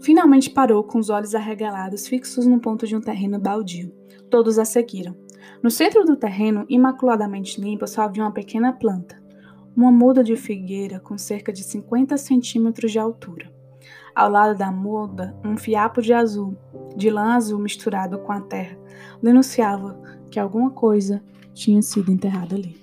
Finalmente 0.00 0.50
parou 0.50 0.82
com 0.82 0.98
os 0.98 1.10
olhos 1.10 1.34
arregalados 1.34 2.06
fixos 2.06 2.46
no 2.46 2.60
ponto 2.60 2.86
de 2.86 2.96
um 2.96 3.00
terreno 3.00 3.38
baldio. 3.38 3.92
Todos 4.28 4.58
a 4.58 4.64
seguiram. 4.64 5.16
No 5.62 5.70
centro 5.70 6.04
do 6.04 6.16
terreno, 6.16 6.66
imaculadamente 6.68 7.60
limpo, 7.60 7.86
só 7.86 8.02
havia 8.02 8.24
uma 8.24 8.32
pequena 8.32 8.72
planta. 8.72 9.21
Uma 9.76 9.90
muda 9.90 10.22
de 10.22 10.36
figueira 10.36 11.00
com 11.00 11.16
cerca 11.16 11.52
de 11.52 11.62
50 11.62 12.16
centímetros 12.16 12.92
de 12.92 12.98
altura. 12.98 13.50
Ao 14.14 14.28
lado 14.28 14.56
da 14.56 14.70
muda, 14.70 15.34
um 15.44 15.56
fiapo 15.56 16.02
de 16.02 16.12
azul, 16.12 16.54
de 16.94 17.08
lã 17.08 17.34
azul 17.34 17.58
misturado 17.58 18.18
com 18.18 18.32
a 18.32 18.40
terra, 18.40 18.76
denunciava 19.22 19.98
que 20.30 20.38
alguma 20.38 20.70
coisa 20.70 21.22
tinha 21.54 21.80
sido 21.80 22.12
enterrada 22.12 22.54
ali. 22.54 22.81